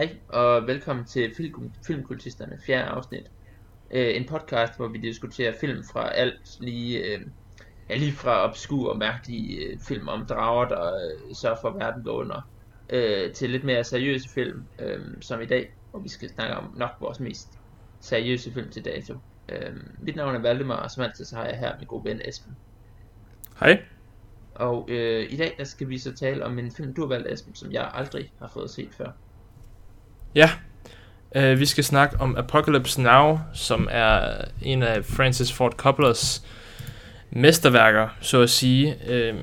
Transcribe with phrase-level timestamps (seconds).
[0.00, 3.30] Hej og velkommen til Film, Filmkultisterne, fjerde afsnit.
[3.90, 7.20] Øh, en podcast, hvor vi diskuterer film fra alt lige, øh,
[7.88, 12.04] ja, lige fra obskur og mærkelige øh, film om drager, der øh, sørger for, verden
[12.04, 12.50] går under,
[12.90, 16.74] øh, til lidt mere seriøse film, øh, som i dag, hvor vi skal snakke om
[16.76, 17.58] nok vores mest
[18.00, 19.14] seriøse film til dato.
[19.48, 22.20] Øh, mit navn er Valdemar, og som altid så har jeg her min gode ven
[22.24, 22.56] Esben.
[23.60, 23.82] Hej.
[24.54, 27.32] Og øh, i dag der skal vi så tale om en film, du har valgt,
[27.32, 29.10] Esben, som jeg aldrig har fået set før.
[30.34, 30.50] Ja,
[31.34, 36.44] øh, vi skal snakke om Apocalypse Now, som er en af Francis Ford Coppola's
[37.30, 38.96] mesterværker, så at sige.
[39.06, 39.34] Øh,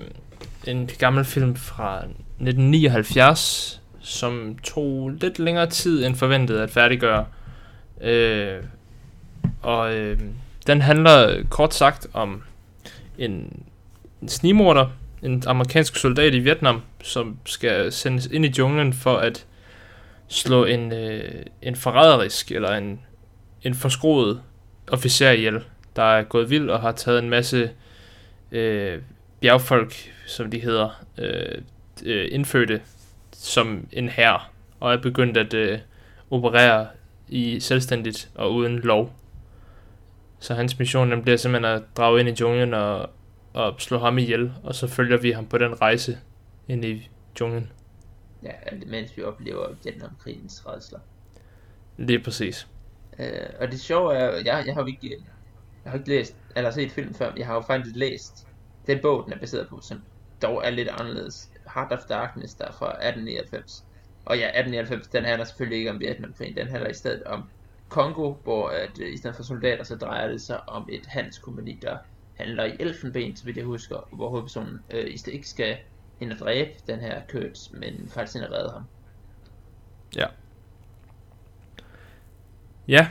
[0.67, 7.25] en gammel film fra 1979, som tog lidt længere tid end forventet at færdiggøre.
[8.01, 8.63] Øh,
[9.61, 10.19] og øh,
[10.67, 12.43] den handler kort sagt om
[13.17, 13.63] en,
[14.21, 14.87] en snimorder,
[15.23, 19.45] en amerikansk soldat i Vietnam, som skal sendes ind i junglen for at
[20.27, 23.01] slå en, øh, en forræderisk eller en,
[23.63, 24.41] en forskroet
[24.91, 25.63] officer ihjel,
[25.95, 27.71] der er gået vild og har taget en masse
[28.51, 29.01] øh,
[29.41, 29.93] bjergfolk,
[30.27, 31.61] som de hedder, øh,
[32.03, 32.81] øh, indfødte
[33.31, 35.79] som en hær, og er begyndt at øh,
[36.31, 36.87] operere
[37.27, 39.13] i selvstændigt og uden lov.
[40.39, 43.09] Så hans mission den bliver simpelthen at drage ind i junglen og,
[43.53, 46.17] og slå ham ihjel, og så følger vi ham på den rejse
[46.67, 47.71] ind i junglen.
[48.43, 48.51] Ja,
[48.87, 50.99] mens vi oplever Vietnamkrigens redsler.
[51.97, 52.67] Lige præcis.
[53.19, 55.23] Øh, og det sjove er, jeg, jeg har jo ikke,
[55.83, 58.47] jeg har ikke læst, eller set film før, jeg har jo faktisk læst
[58.87, 60.01] den bog, den er baseret på, som
[60.41, 61.49] dog er lidt anderledes.
[61.73, 63.83] Heart of Darkness, der er fra 1899.
[64.25, 67.43] Og ja, 1899, den handler selvfølgelig ikke om Vietnamkrigen, den handler i stedet om
[67.89, 71.79] Kongo, hvor at, øh, i stedet for soldater, så drejer det sig om et handelskompani,
[71.81, 71.97] der
[72.33, 75.77] handler i elfenben, så vidt jeg husker, hvor hovedpersonen øh, ikke skal
[76.19, 78.83] ind og dræbe den her Kurtz, men faktisk ind og redde ham.
[80.15, 80.25] Ja.
[82.87, 83.07] Ja.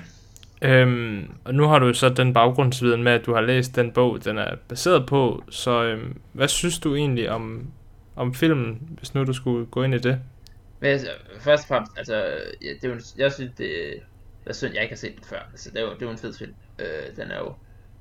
[0.62, 4.24] Øhm, og nu har du så den baggrundsviden med, at du har læst den bog,
[4.24, 5.44] den er baseret på.
[5.50, 7.70] Så øhm, hvad synes du egentlig om,
[8.16, 10.20] om filmen, hvis nu du skulle gå ind i det?
[10.80, 11.10] Men altså,
[11.40, 12.14] først og fremmest, altså,
[12.62, 14.02] ja, det er jo, jeg synes, det
[14.46, 15.48] er synd, jeg ikke har set den før.
[15.50, 16.54] Altså, det er jo, det er jo en fed film.
[16.78, 17.54] Øh, den er jo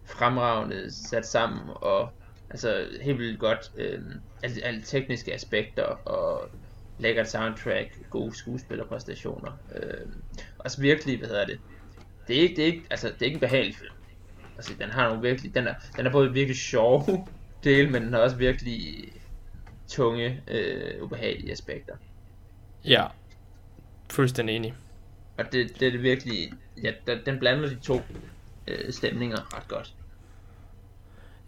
[0.06, 2.10] fremragende sat sammen, og
[2.50, 4.02] altså helt vildt godt, øh,
[4.44, 6.50] alle, alle tekniske aspekter, og
[7.00, 9.52] lækkert soundtrack, gode skuespillerpræstationer.
[9.76, 10.08] Øh,
[10.64, 11.60] altså virkelig, hvad hedder det,
[12.28, 13.94] det er ikke, det er ikke, altså, det er ikke en behagelig film.
[14.56, 17.30] Altså, den har nogle virkelig, den er, den er både virkelig sjov
[17.64, 19.12] del, men den har også virkelig
[19.88, 21.96] tunge, øh, ubehagelige aspekter.
[22.86, 23.06] Ja,
[24.12, 24.74] fuldstændig enig.
[25.38, 26.54] Og det, det er det virkelig,
[26.84, 26.92] ja,
[27.26, 28.02] den blander de to
[28.68, 29.94] øh, stemninger ret godt.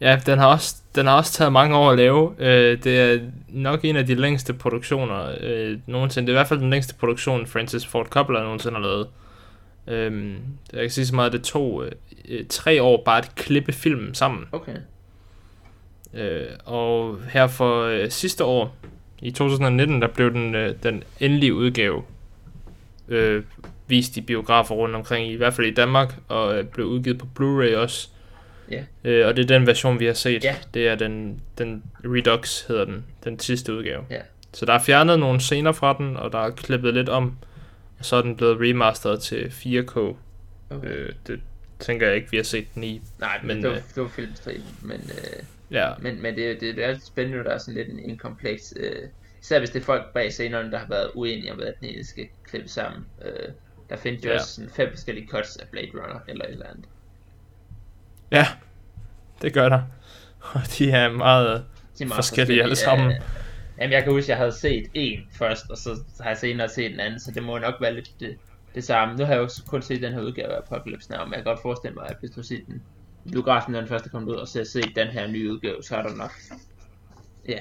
[0.01, 2.33] Ja, den har også, den har også taget mange år at lave.
[2.39, 6.27] Øh, det er nok en af de længste produktioner øh, nogensinde.
[6.27, 9.07] Det er i hvert fald den længste produktion, Francis Ford Coppola nogensinde har lavet.
[9.87, 10.33] Øh,
[10.73, 11.85] jeg kan sige så meget, at det tog
[12.29, 14.45] øh, tre år bare at klippe filmen sammen.
[14.51, 14.77] Okay.
[16.13, 18.75] Øh, og her for øh, sidste år,
[19.21, 22.03] i 2019, der blev den, øh, den endelige udgave
[23.07, 23.43] øh,
[23.87, 27.27] vist i biografer rundt omkring, i hvert fald i Danmark, og øh, blev udgivet på
[27.39, 28.09] Blu-ray også.
[28.71, 28.83] Ja.
[29.03, 30.43] Øh, og det er den version, vi har set.
[30.43, 30.55] Ja.
[30.73, 33.05] Det er den, den Redux, hedder den.
[33.23, 34.03] Den sidste udgave.
[34.09, 34.21] Ja.
[34.53, 37.37] Så der er fjernet nogle scener fra den, og der er klippet lidt om.
[37.99, 39.97] Og så er den blevet remasteret til 4K.
[39.97, 40.87] Okay.
[40.89, 41.39] Øh, det
[41.79, 43.01] tænker jeg ikke, vi har set den i.
[43.19, 46.61] Nej, men, men, det, var, øh, det var filmstriben, men, øh, Ja, men, men det,
[46.61, 48.95] det, det er spændende, når der er sådan lidt en, en kompleks, øh,
[49.41, 52.05] især hvis det er folk bag scenerne, der har været uenige om, hvad den egentlig
[52.05, 53.05] skal klippe sammen.
[53.25, 53.49] Øh,
[53.89, 54.35] der findes jo Ja.
[54.35, 56.85] også sådan fem forskellige cuts af Blade Runner, eller et eller andet.
[58.31, 58.47] Ja,
[59.41, 59.81] det gør der.
[60.39, 61.63] Og de er meget...
[61.97, 63.11] De er meget Forskellige alle sammen.
[63.11, 63.17] Øh,
[63.79, 66.69] jamen, jeg kan huske, at jeg havde set en først, og så har jeg senere
[66.69, 68.37] set den anden, så det må nok være lidt det,
[68.75, 69.15] det samme.
[69.15, 71.45] Nu har jeg jo kun set den her udgave af Apocalypse Now, men jeg kan
[71.45, 72.81] godt forestille mig, at hvis du ser den
[73.25, 75.83] i biografen, når den første kommer ud, og så har set den her nye udgave,
[75.83, 76.31] så er der nok...
[77.49, 77.59] Ja.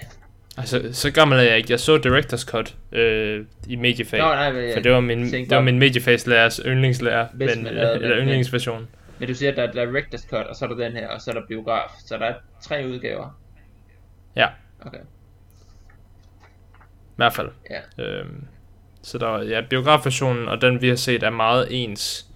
[0.59, 1.72] Altså, så gammel er jeg ikke.
[1.72, 4.21] Jeg så Directors Cut øh, i mediefag.
[4.21, 8.88] Nå, nej, men for det var min, det var min mediefagslærers yndlingslærer, men, eller yndlingsversion.
[9.18, 11.20] Men du siger, at der er Director's Cut, og så er der den her, og
[11.20, 11.90] så er der biograf.
[12.06, 13.40] Så der er tre udgaver.
[14.36, 14.48] Ja,
[14.80, 14.98] Okay.
[14.98, 15.02] i
[17.16, 17.50] hvert fald.
[17.70, 18.04] Ja.
[18.04, 18.44] Øhm,
[19.02, 22.26] så der, ja, biografversionen og den vi har set er meget ens.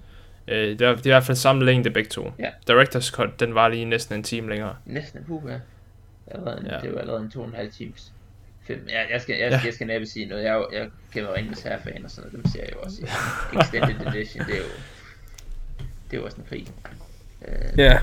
[0.48, 2.32] Øh, det, er, det er i hvert fald samme længde begge to.
[2.38, 2.50] Ja.
[2.66, 4.76] Directors Cut, den var lige næsten en time længere.
[4.84, 5.58] Næsten en puha.
[6.26, 6.74] Allerede en, Ja.
[6.74, 6.78] ja.
[6.80, 8.12] Det er jo allerede en to og en halv times
[8.66, 8.88] film.
[8.88, 9.56] Jeg, jeg skal, jeg, Ja.
[9.56, 9.62] ja.
[9.64, 10.44] jeg skal næppe sige noget.
[10.44, 12.44] Jeg, jo- jeg kender Ringens Herre-fan og sådan noget.
[12.44, 13.06] Dem ser jeg jo også i
[13.60, 14.46] Extended Edition.
[14.46, 14.64] Det er jo,
[16.10, 16.66] det er jo også en krig.
[17.48, 17.98] Øh, Ja.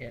[0.00, 0.10] Ja.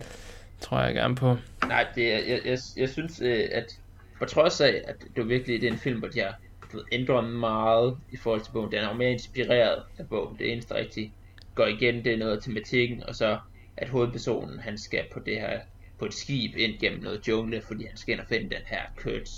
[0.59, 1.37] Tror jeg gerne på.
[1.67, 3.79] Nej, det er, jeg, jeg, jeg synes, øh, at
[4.19, 6.35] på trods af, at det jo virkelig det er en film, hvor de har
[6.71, 8.71] du ved, ændrer meget i forhold til bogen.
[8.71, 10.37] Den er jo mere inspireret af bogen.
[10.39, 11.11] Det eneste rigtigt
[11.55, 13.39] går igen, det er noget af tematikken, og så
[13.77, 15.59] at hovedpersonen, han skal på det her,
[15.99, 18.81] på et skib ind gennem noget jungle, fordi han skal ind og finde den her
[18.97, 19.31] Kurtz,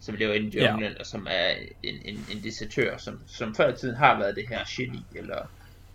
[0.00, 0.98] som lever inde i junglen, ja.
[0.98, 1.50] og som er
[1.82, 5.50] en, en, en desertør, som, som før i tiden har været det her geni, eller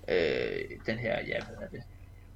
[0.07, 1.81] øh, den her, ja, hvad er det,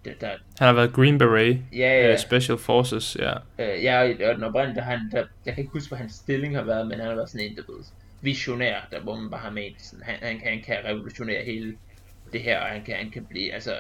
[0.06, 2.13] det, der, han har været Green Beret, ja, ja.
[2.13, 3.33] Uh, Special Forces, ja.
[3.60, 6.56] Øh, ja, og den oprindelige, der, han, der, jeg kan ikke huske, hvad hans stilling
[6.56, 7.83] har været, men han har været sådan en, der ved,
[8.21, 11.75] visionær, der hvor man bare har ment, sådan, han, han, han kan revolutionere hele
[12.33, 13.71] det her, og han kan, han kan blive, altså,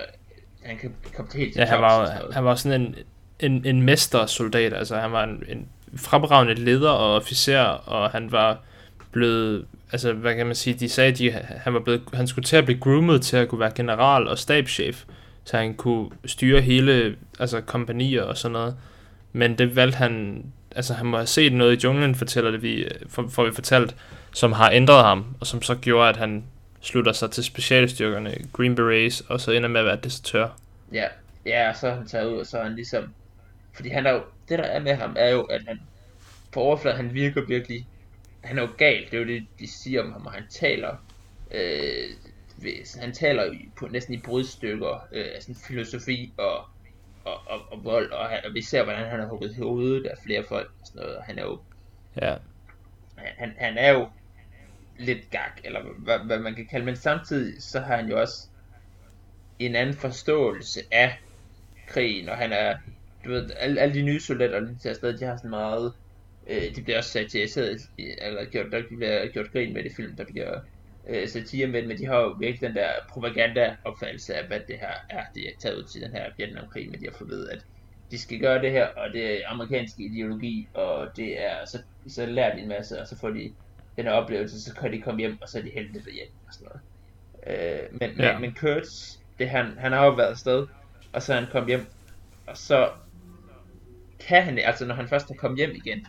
[0.63, 2.95] han kan komme til helt til Ja, han var, han var sådan en,
[3.39, 8.63] en, en mestersoldat, altså han var en, en fremragende leder og officer, og han var
[9.11, 12.55] blevet, altså hvad kan man sige, de sagde, de, han, var blevet, han skulle til
[12.55, 15.03] at blive groomet til at kunne være general og stabschef,
[15.43, 18.75] så han kunne styre hele, altså kompanier og sådan noget.
[19.33, 20.43] Men det valgte han,
[20.75, 23.95] altså han må have set noget i junglen, fortæller det vi, for, for vi fortalt,
[24.33, 26.43] som har ændret ham, og som så gjorde, at han
[26.81, 30.47] slutter sig til specialstyrkerne, Green Berets, og så ender med at være desertør.
[30.93, 31.05] Ja,
[31.45, 33.03] ja, og så er han taget ud, og så er han ligesom,
[33.73, 35.79] fordi han er jo, det der er med ham, er jo, at han
[36.51, 37.87] på overfladen, han virker virkelig,
[38.43, 40.97] han er jo gal, det er jo det, de siger om ham, og han taler,
[41.51, 42.09] øh,
[42.99, 46.57] han taler på, næsten i brudstykker, øh, sådan filosofi og,
[47.23, 50.17] og, og, og vold, og, han, og vi ser, hvordan han har hugget hovedet af
[50.25, 51.59] flere folk og sådan noget, og han er jo,
[52.21, 52.35] ja.
[53.15, 54.09] han, han er jo
[54.99, 58.47] lidt gag, eller hvad, hvad man kan kalde, men samtidig så har han jo også
[59.59, 61.19] en anden forståelse af
[61.87, 62.77] krigen, og han er,
[63.25, 65.93] du ved, alle, alle de nye soldater, der tager afsted, de har sådan meget,
[66.49, 70.25] øh, de bliver også satiriseret, eller gjort, der bliver gjort grin med det film, der
[70.25, 70.59] bliver
[71.09, 74.93] øh, satire med, men de har jo virkelig den der propaganda-opfattelse af, hvad det her
[75.09, 77.65] er, det er taget ud til den her Vietnamkrig, men de har fået ved, at
[78.11, 82.25] de skal gøre det her, og det er amerikansk ideologi, og det er, så, så
[82.25, 83.53] lærer de en masse, og så får de
[83.95, 86.53] den her oplevelse, så kan de komme hjem, og så er de heldige hjem, og
[86.53, 86.81] sådan noget.
[87.47, 88.33] Øh, men, ja.
[88.33, 90.67] men, men Kurtz, det han, han har jo været afsted,
[91.13, 91.85] og så er han kommet hjem,
[92.47, 92.89] og så
[94.19, 96.07] kan han, altså når han først er kommet hjem igen,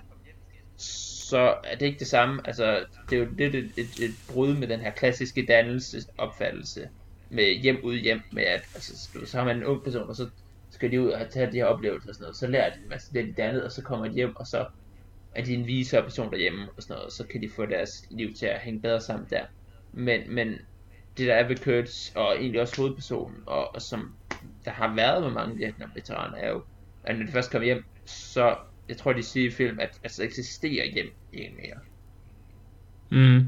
[0.81, 4.55] så er det ikke det samme, altså det er jo lidt et, et, et brud
[4.55, 6.89] med den her klassiske dannelsesopfattelse,
[7.31, 10.29] med hjem ud hjem, med at, altså, så har man en ung person, og så
[10.71, 12.89] skal de ud og tage de her oplevelser og sådan noget, så lærer de en
[12.89, 14.67] masse, det de dannet, og så kommer de hjem, og så
[15.35, 18.05] er de en visere person derhjemme, og sådan noget, og så kan de få deres
[18.11, 19.45] liv til at hænge bedre sammen der.
[19.93, 20.49] Men, men
[21.17, 24.15] det der er ved Kurtz, og egentlig også hovedpersonen, og, og som
[24.65, 26.63] der har været med mange Vietnam-veteraner, er jo,
[27.05, 28.57] at når de først kommer hjem, så,
[28.91, 31.79] jeg tror de siger i film, at altså eksisterer hjem ikke mere.
[33.11, 33.47] Mm.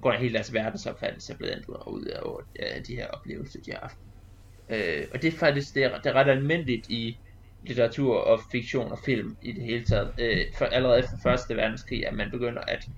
[0.00, 2.20] Grund af hele deres verdensopfattelse er blevet ændret ud af
[2.58, 3.96] ja, de her oplevelser, de har haft.
[4.68, 7.18] Øh, og det er faktisk, det er, det er ret almindeligt i
[7.62, 10.12] litteratur og fiktion og film i det hele taget.
[10.18, 12.88] Øh, for allerede efter første verdenskrig, at man begynder at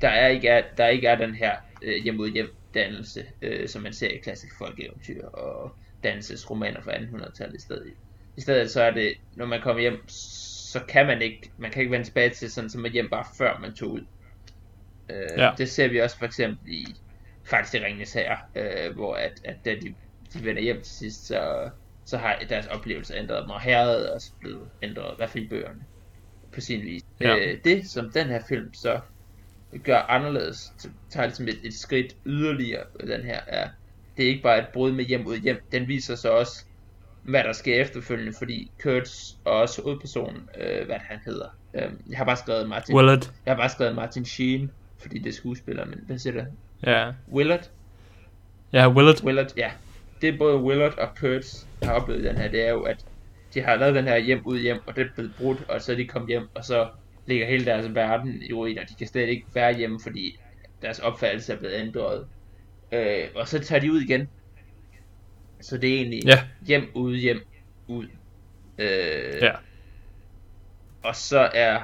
[0.00, 3.68] der er ikke er, der ikke er den her øh, hjem ud hjem dannelse, øh,
[3.68, 7.92] som man ser i klassiske folkeeventyr og dannelsesromaner fra 1800-tallet i stedet.
[8.36, 11.80] I stedet så er det, når man kommer hjem, så kan man ikke, man kan
[11.80, 14.04] ikke vende tilbage til sådan som man hjem bare før man tog ud.
[15.10, 15.50] Øh, ja.
[15.58, 16.86] Det ser vi også for eksempel i
[17.44, 19.94] faktisk i Ringens her, øh, hvor at, at da de,
[20.32, 21.70] de vender hjem til sidst, så,
[22.04, 25.44] så har deres oplevelse ændret dem, og herret er også blevet ændret, i hvert fald
[25.44, 25.84] i bøgerne,
[26.52, 27.02] på sin vis.
[27.20, 27.36] Ja.
[27.36, 29.00] Øh, det, som den her film så
[29.84, 30.72] gør anderledes,
[31.10, 33.68] tager ligesom et, et skridt yderligere, den her er,
[34.16, 36.64] det er ikke bare et brud med hjem ud hjem, den viser så også,
[37.28, 42.18] hvad der sker efterfølgende, fordi Kurtz og også hovedpersonen, øh, hvad han hedder, øh, jeg
[42.18, 43.32] har bare skrevet Martin, Willard.
[43.46, 46.46] jeg har bare skrevet Martin Sheen, fordi det er skuespiller, men hvad siger det?
[46.86, 47.12] Ja.
[47.32, 47.70] Willard?
[48.72, 49.24] Ja, Willard.
[49.24, 49.70] Willard, ja.
[50.20, 53.04] Det er både Willard og Kurtz, der har oplevet den her, det er jo, at
[53.54, 55.92] de har lavet den her hjem ud hjem, og det er blevet brudt, og så
[55.92, 56.88] er de kommet hjem, og så
[57.26, 58.84] ligger hele deres verden i ruiner.
[58.84, 60.38] De kan slet ikke være hjemme, fordi
[60.82, 62.26] deres opfattelse er blevet ændret.
[62.92, 64.28] Øh, og så tager de ud igen.
[65.60, 66.42] Så det er egentlig ja.
[66.66, 67.40] hjem, ud, hjem,
[67.86, 68.06] ud.
[68.78, 69.52] Øh, ja.
[71.02, 71.80] Og så er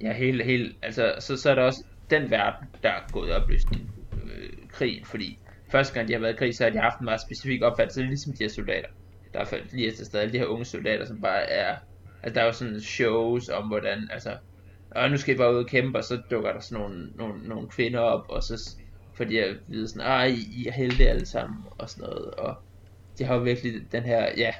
[0.00, 3.32] ja, hele, hele, altså, så, så er der også den verden, der er gået i
[3.32, 3.90] opløsning.
[4.24, 5.38] Øh, krig, fordi
[5.70, 8.02] første gang de har været i krig, så har de haft en meget specifik opfattelse,
[8.02, 8.88] ligesom de her soldater.
[9.32, 11.76] Der er lige til stadig de her unge soldater, som bare er,
[12.22, 14.36] altså der er jo sådan shows om hvordan, altså,
[14.90, 17.48] og nu skal I bare ud og kæmpe, og så dukker der sådan nogle, nogle,
[17.48, 18.76] nogle kvinder op, og så
[19.14, 22.56] fordi jeg ved sådan, ej, I er heldige alle sammen, og sådan noget, og
[23.18, 24.52] de har jo virkelig den her, ja,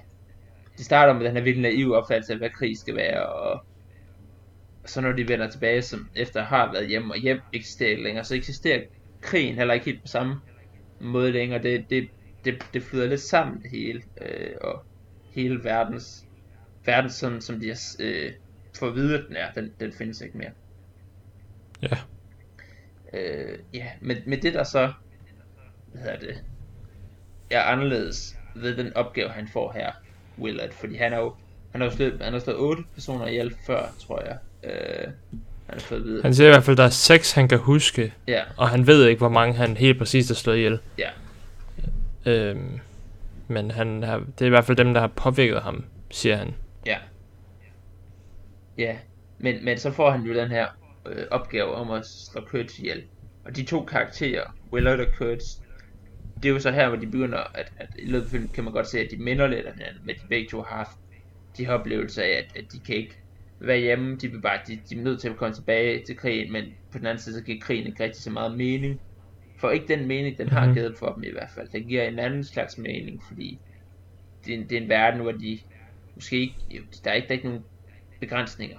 [0.78, 3.64] de starter med den her virkelig naive opfattelse af, hvad krig skal være, og
[4.84, 8.02] så når de vender tilbage, som efter at have været hjemme, og hjem eksisterer ikke
[8.02, 8.82] længere, så eksisterer
[9.20, 10.40] krigen heller ikke helt på samme
[11.00, 12.08] måde længere, det, det,
[12.44, 14.84] det, det flyder lidt sammen det hele, øh, og
[15.30, 16.26] hele verdens,
[16.84, 18.32] verden sådan, som de har øh,
[18.78, 20.50] får at vide, at den er, den, den findes ikke mere.
[21.82, 21.96] Ja.
[23.12, 24.92] Øh, ja, med, med det der så,
[25.92, 26.44] hvad hedder det,
[27.50, 29.92] er anderledes ved den opgave, han får her,
[30.38, 31.34] Willard, fordi han er jo,
[31.72, 34.38] han har slået, han har slået otte personer ihjel før, tror jeg.
[34.64, 35.04] Øh,
[35.66, 36.20] han har fået.
[36.22, 38.86] Han siger i hvert fald, at der er seks, han kan huske, Ja, og han
[38.86, 40.78] ved ikke, hvor mange han helt præcist har slået ihjel.
[40.98, 41.08] ja,
[42.26, 42.80] Øhm,
[43.48, 46.54] men han har, det er i hvert fald dem, der har påvirket ham, siger han.
[46.86, 46.96] ja.
[48.78, 48.96] Ja,
[49.38, 50.66] men, men så får han jo den her
[51.06, 53.02] øh, opgave om at slå Kurtz ihjel.
[53.44, 54.42] Og de to karakterer,
[54.72, 55.44] Willard og Kurtz,
[56.42, 58.64] det er jo så her, hvor de begynder, at, at i løbet af filmen kan
[58.64, 60.98] man godt se, at de minder lidt om hinanden, men de begge to har haft
[61.56, 63.14] de her oplevelser af, at, at de kan ikke
[63.60, 66.52] være hjemme, de, vil bare, de, de er nødt til at komme tilbage til krigen,
[66.52, 69.00] men på den anden side, så giver krigen ikke rigtig så meget mening.
[69.60, 70.74] For ikke den mening, den har Mhm.
[70.74, 71.68] givet for dem i hvert fald.
[71.72, 73.60] Den giver en anden slags mening, fordi
[74.44, 75.60] det er, en, det er en verden, hvor de
[76.14, 76.56] måske ikke,
[77.04, 77.64] der er ikke, der er ikke nogen
[78.20, 78.78] begrænsninger.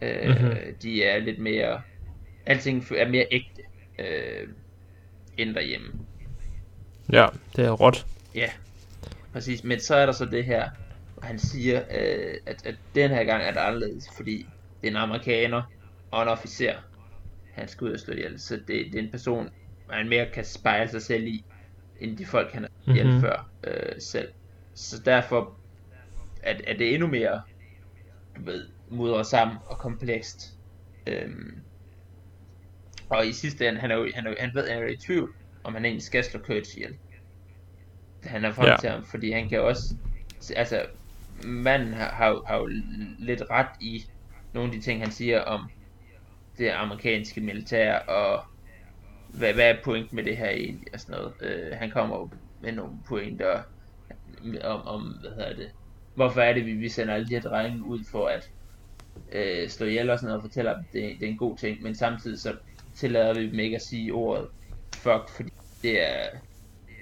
[0.00, 0.56] Øh, Mhm.
[0.82, 1.82] De er lidt mere,
[2.46, 3.62] alting er mere ægte,
[3.98, 4.48] øh,
[5.36, 5.92] end derhjemme.
[7.12, 7.26] Ja,
[7.56, 8.06] det er råt.
[8.34, 8.50] Ja,
[9.32, 9.64] præcis.
[9.64, 10.70] Men så er der så det her,
[11.22, 14.46] han siger, øh, at, at den her gang er det anderledes, fordi
[14.80, 15.62] det er en amerikaner
[16.10, 16.74] og en officer,
[17.52, 18.40] han skal ud og slå ihjel.
[18.40, 19.48] Så det, det er en person,
[19.88, 21.44] man mere kan spejle sig selv i,
[22.00, 23.20] end de folk, han har ihjel Mhm.
[23.20, 24.28] før øh, selv.
[24.74, 25.54] Så derfor
[26.42, 27.42] er, er det endnu mere,
[28.36, 30.54] du ved, mudret sammen og komplekst.
[31.06, 31.58] Øhm,
[33.08, 35.34] og i sidste ende, han, er jo, han, er, han ved, han er i tvivl,
[35.64, 36.98] om han egentlig skal slå Kurtz ihjel.
[38.22, 38.76] Han er frem Ja.
[38.80, 39.96] til ham, fordi han kan også,
[40.56, 40.86] altså,
[41.44, 42.66] manden har, har, har jo
[43.18, 44.04] lidt ret i
[44.52, 45.70] nogle af de ting, han siger om
[46.58, 48.44] det amerikanske militær, og
[49.28, 51.34] hvad, hvad er pointen med det her egentlig, og sådan noget.
[51.42, 53.62] Øh, han kommer jo med nogle pointer
[54.64, 55.70] om, om, hvad hedder det,
[56.14, 58.44] hvorfor er det, vi, vi sender alle de her drenge ud for at
[59.32, 61.82] øh, slå ihjel og sådan noget, og fortæller dem, det, det er en god ting,
[61.82, 62.58] men samtidig så
[62.96, 64.48] tillader vi dem ikke at sige ordet
[64.94, 65.50] fuck, fordi
[65.82, 66.30] det er,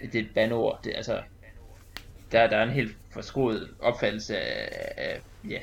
[0.03, 1.23] det er et bandord, det er altså,
[2.33, 5.61] der, der er en helt forskruet opfattelse af, af ja,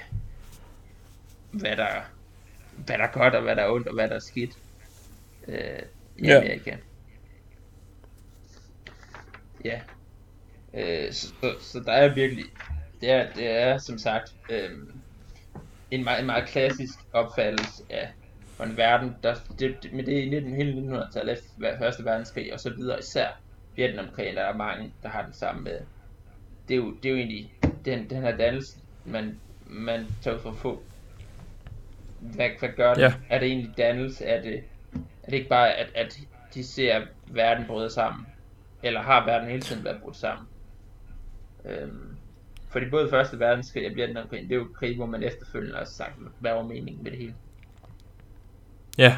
[1.52, 2.02] hvad der,
[2.72, 4.52] hvad der er godt, og hvad der er ondt, og hvad der er skidt
[5.48, 5.80] øh,
[6.18, 6.38] i Ja.
[6.38, 6.78] Amerika.
[9.66, 9.82] Ja.
[10.74, 12.46] Øh, så, så, så der er virkelig,
[13.02, 14.72] det er, det er som sagt øh,
[15.92, 18.14] en, meget, en meget klassisk opfattelse af
[18.62, 22.06] for en verden, der, det, det, men det er i 19, hele 1900-tallet, efter første
[22.06, 23.28] verdenskrig og så videre, især
[23.76, 25.80] Vietnamkrigen, der er mange, der har det samme med.
[26.68, 27.54] Det er jo, det er jo egentlig
[27.86, 30.84] den, den her dannelse, man, man tager for få.
[32.20, 33.02] Hvad, hvad gør det?
[33.02, 33.14] Ja.
[33.30, 34.26] Er det egentlig dannelse?
[34.26, 34.64] Er det,
[34.94, 36.20] er det ikke bare, at, at
[36.54, 38.28] de ser at verden bryde sammen?
[38.84, 40.48] Eller har verden hele tiden været brudt sammen?
[41.66, 42.16] Øhm,
[42.70, 46.14] fordi både første verdenskrig og Vietnamkrigen, det er jo krig, hvor man efterfølgende har sagt,
[46.40, 47.34] hvad var meningen med det hele?
[49.02, 49.18] Ja.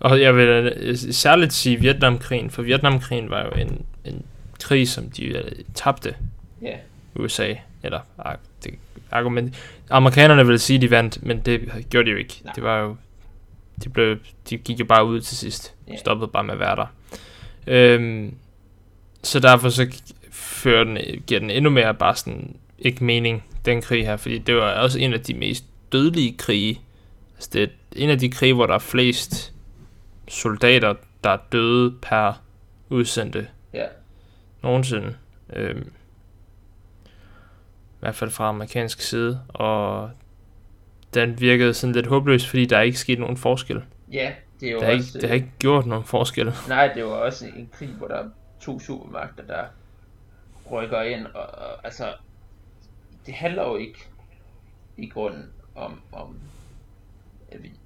[0.00, 4.24] Og jeg vil særligt sige Vietnamkrigen, for Vietnamkrigen var jo en, en
[4.60, 6.14] krig, som de øh, tabte
[6.62, 6.76] Ja,
[7.14, 7.54] USA.
[7.82, 8.00] Eller
[8.64, 8.74] det,
[9.10, 9.56] argument.
[9.90, 12.40] Amerikanerne vil sige, de vandt, men det gjorde de jo ikke.
[12.44, 12.52] Nej.
[12.54, 12.96] Det var jo...
[13.84, 14.16] De, blev,
[14.50, 15.74] de gik jo bare ud til sidst.
[15.88, 15.96] Ja.
[15.96, 16.86] Stoppede bare med at være der.
[17.66, 18.34] Øhm,
[19.22, 19.86] så derfor så
[20.30, 24.54] fører den, giver den endnu mere bare sådan ikke mening, den krig her, fordi det
[24.54, 26.80] var også en af de mest dødelige krige.
[27.40, 29.52] Altså det er en af de krige, hvor der er flest
[30.28, 30.94] soldater,
[31.24, 32.42] der er døde per
[32.88, 33.86] udsendte ja,
[34.62, 35.16] nogensinde.
[35.52, 35.92] Øhm,
[37.06, 39.40] I hvert fald fra amerikansk side.
[39.48, 40.10] Og
[41.14, 43.82] den virkede sådan lidt håbløs, fordi der er ikke sket nogen forskel.
[44.12, 45.18] ja, det er jo Det har, ikke, også...
[45.18, 46.52] det har ikke gjort nogen forskel.
[46.68, 48.28] Nej, det var også en krig, hvor der er
[48.60, 49.64] to supermagter, der
[50.72, 52.14] rykker ind, og, og altså,
[53.26, 53.98] det handler jo ikke
[54.96, 56.49] i grunden om, om øh,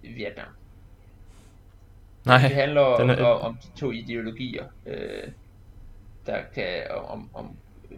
[0.02, 0.46] Vietnam.
[2.26, 5.32] Nej, Det handler om, er- om, de to ideologier, øh,
[6.26, 7.56] der kan, om, om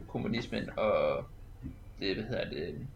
[0.08, 1.24] kommunismen og
[2.00, 2.88] det, hvad hedder det,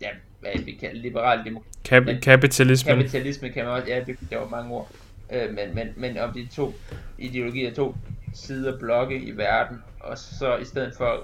[0.00, 0.08] ja,
[0.40, 1.78] hvad vi kalder liberal demokrati.
[1.88, 2.96] Kap- kapitalismen.
[2.96, 4.90] Kapitalisme kan man også, ja, det, det var mange ord.
[5.32, 6.72] Øh, men, men, men om de to
[7.18, 7.96] ideologier, to
[8.34, 11.20] sider blokke i verden, og så i stedet for at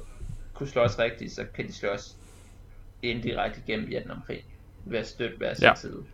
[0.54, 2.16] kunne slås rigtigt, så kan de slås
[3.02, 4.44] indirekte gennem Vietnamkrigen,
[4.85, 5.75] ved at støtte hver sin Ja.
[5.75, 6.06] side.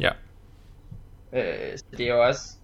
[0.00, 0.12] Ja.
[1.32, 2.58] Øh, så det er jo også,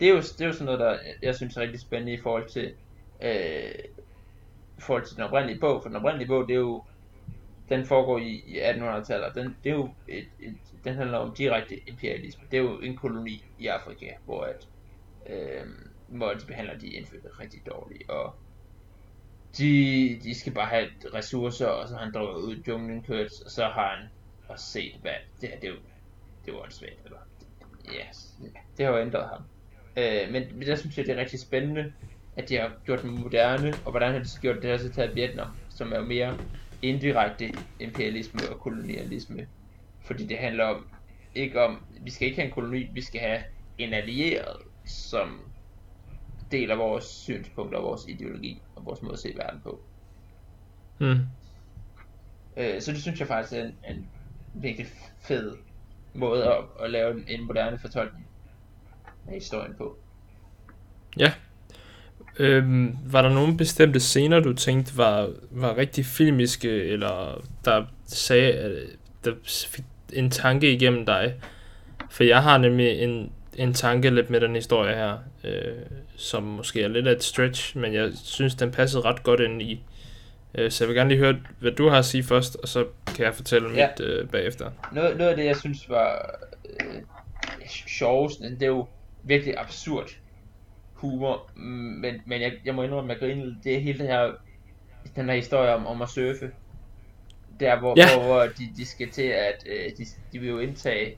[0.00, 2.20] det er jo, det er jo sådan noget, der jeg synes er rigtig spændende i
[2.20, 2.74] forhold til,
[3.22, 3.74] øh,
[4.78, 6.84] i forhold til den oprindelige bog, for den oprindelige bog, det er jo,
[7.68, 11.34] den foregår i, i 1800-tallet, og den, det er jo et, et, den handler om
[11.34, 12.44] direkte imperialisme.
[12.50, 14.68] Det er jo en koloni i Afrika, hvor at,
[15.26, 15.66] øh,
[16.06, 18.34] hvor de behandler de indfødte rigtig dårligt, og
[19.58, 23.30] de, de skal bare have ressourcer, og så har han drukket ud i junglen kørt,
[23.44, 24.08] og så har han
[24.48, 25.78] og set, hvad det her, det er jo
[26.44, 27.18] det var svært, eller,
[27.88, 28.34] yes,
[28.76, 29.42] det har jo ændret ham.
[29.96, 31.92] Øh, men, men der synes jeg, det er rigtig spændende,
[32.36, 34.92] at de har gjort den moderne, og hvordan har de så gjort det her så
[34.92, 36.38] taget Vietnam, som er jo mere
[36.82, 39.48] indirekte imperialisme og kolonialisme.
[40.06, 40.88] Fordi det handler om,
[41.34, 43.42] ikke om, vi skal ikke have en koloni, vi skal have
[43.78, 44.56] en allieret,
[44.86, 45.53] som
[46.54, 49.80] deler vores synspunkter og vores ideologi og vores måde at se verden på.
[50.98, 51.20] Mm.
[52.56, 54.08] Øh, så det synes jeg faktisk er en, en
[54.54, 54.86] virkelig
[55.20, 55.56] fed
[56.14, 58.26] måde at, at lave en, en moderne fortolkning
[59.28, 59.98] af historien på.
[61.18, 61.32] Ja.
[62.38, 68.52] Øhm, var der nogle bestemte scener, du tænkte var, var rigtig filmiske, eller der sagde,
[68.52, 68.72] at
[69.24, 71.34] der fik en tanke igennem dig?
[72.10, 75.86] For jeg har nemlig en, en tanke lidt med den historie her, øh,
[76.16, 79.62] som måske er lidt af et stretch, men jeg synes, den passede ret godt ind
[79.62, 79.84] i.
[80.54, 82.86] Øh, så jeg vil gerne lige høre, hvad du har at sige først, og så
[83.06, 83.88] kan jeg fortælle ja.
[83.88, 84.70] mit øh, bagefter.
[84.92, 86.40] Noget, noget af det, jeg synes var
[86.80, 87.02] øh,
[87.88, 88.86] sjovest, det er jo
[89.22, 90.10] virkelig absurd
[90.92, 94.32] humor, men, men jeg, jeg må indrømme, at jeg griner, det er hele det her,
[95.16, 96.50] den her historie om, om at surfe.
[97.60, 98.16] Der hvor, ja.
[98.16, 101.16] hvor, hvor de, de skal til at, øh, de, de vil jo indtage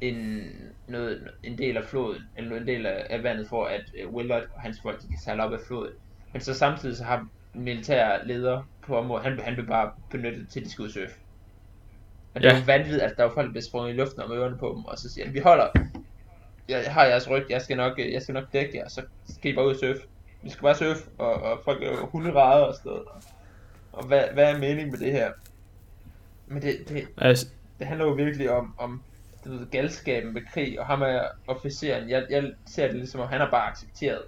[0.00, 0.50] en,
[0.86, 4.42] noget, en del af floden, eller en del af, af vandet, for at øh, Willard
[4.54, 5.92] og hans folk de kan sejle op af floden.
[6.32, 10.60] Men så samtidig så har militær leder på området, han, han blev bare benyttet til,
[10.60, 11.14] at de skulle surfe.
[12.34, 12.54] Og det ja.
[12.54, 14.72] er jo vanvittigt, at der er folk, der bliver sprunget i luften om ørerne på
[14.76, 15.68] dem, og så siger han, vi holder,
[16.68, 19.54] jeg har jeres ryg, jeg skal nok, jeg skal nok dække jer, så skal I
[19.54, 20.00] bare ud og surfe.
[20.42, 23.08] Vi skal bare surfe, og, og folk er hunderæder og sådan noget.
[23.92, 25.32] Og hvad, hvad er meningen med det her?
[26.46, 27.46] Men det, det, altså...
[27.78, 29.02] det handler jo virkelig om, om
[29.50, 32.10] det ved, galskaben med krig, og ham er officeren.
[32.10, 34.22] Jeg, jeg ser det ligesom, at han har bare accepteret,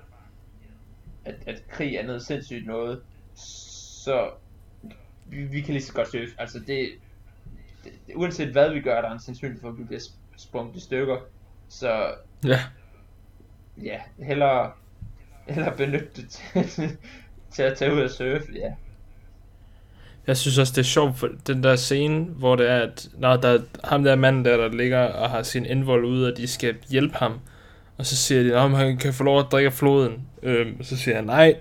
[1.25, 3.03] at, at krig er noget sindssygt noget.
[3.35, 4.31] Så
[5.27, 6.35] vi, vi kan lige så godt surfe.
[6.39, 6.91] Altså det,
[7.85, 10.03] det, det, uanset hvad vi gør, der er en sandsynlighed for, at vi bliver
[10.37, 11.19] sprunget i stykker.
[11.69, 12.61] Så ja,
[13.83, 14.73] ja hellere,
[15.49, 16.99] hellere benytte det til,
[17.50, 18.75] til at tage ud og surfe, ja.
[20.26, 23.37] Jeg synes også, det er sjovt, for den der scene, hvor det er, at når
[23.37, 26.47] der er ham der mand der, der ligger og har sin indvold ude, og de
[26.47, 27.33] skal hjælpe ham.
[27.99, 30.13] Og så siger de, at han kan få lov at drikke floden.
[30.43, 31.54] Øhm, så siger han, nej,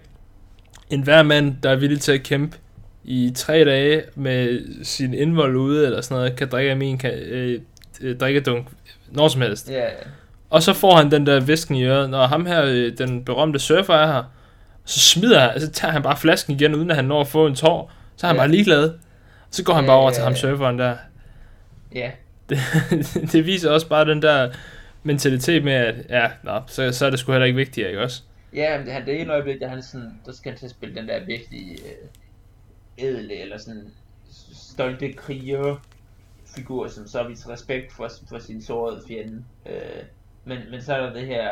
[0.89, 2.57] en hver mand, der er villig til at kæmpe
[3.03, 7.13] i tre dage med sin indvold ude, eller sådan noget, kan drikke af min kan,
[7.13, 7.61] øh,
[8.01, 8.67] øh, drikkedunk
[9.11, 9.69] når som helst.
[9.69, 9.85] Ja.
[10.49, 13.59] Og så får han den der visken i øret, når ham her, øh, den berømte
[13.59, 14.23] surfer er her,
[14.85, 17.47] så smider han, så tager han bare flasken igen, uden at han når at få
[17.47, 17.91] en tår.
[18.19, 18.41] Så er han ja.
[18.41, 18.93] bare ligeglad.
[19.49, 20.97] Så går han bare over til ham surferen der.
[21.95, 22.11] Ja.
[22.49, 22.57] Det,
[23.31, 24.53] det viser også bare den der
[25.03, 28.23] mentalitet med, at ja, nå, så, så er det sgu heller ikke vigtigt, ikke også?
[28.53, 30.71] Ja, men det, han, det ene øjeblik, der, han sådan, der skal han til at
[30.71, 33.91] spille den der virkelig øh, edle, eller sådan
[34.53, 35.75] stolte kriger
[36.55, 39.43] figur, som så viser respekt for, for sin sårede fjende.
[39.65, 40.03] Øh,
[40.45, 41.49] men, men så er der det her,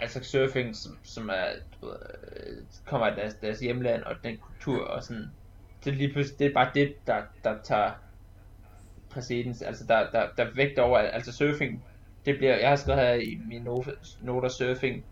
[0.00, 1.46] altså surfing, som, som er,
[1.80, 1.96] du ved,
[2.36, 5.30] øh, kommer af deres, deres hjemland og den kultur og sådan.
[5.84, 7.90] Det er lige pludselig, det er bare det, der, der tager
[9.10, 11.84] præcedens, altså der, der, der vægter over, altså surfing,
[12.26, 13.64] det bliver, jeg har skrevet her i mine
[14.22, 15.04] noter, surfing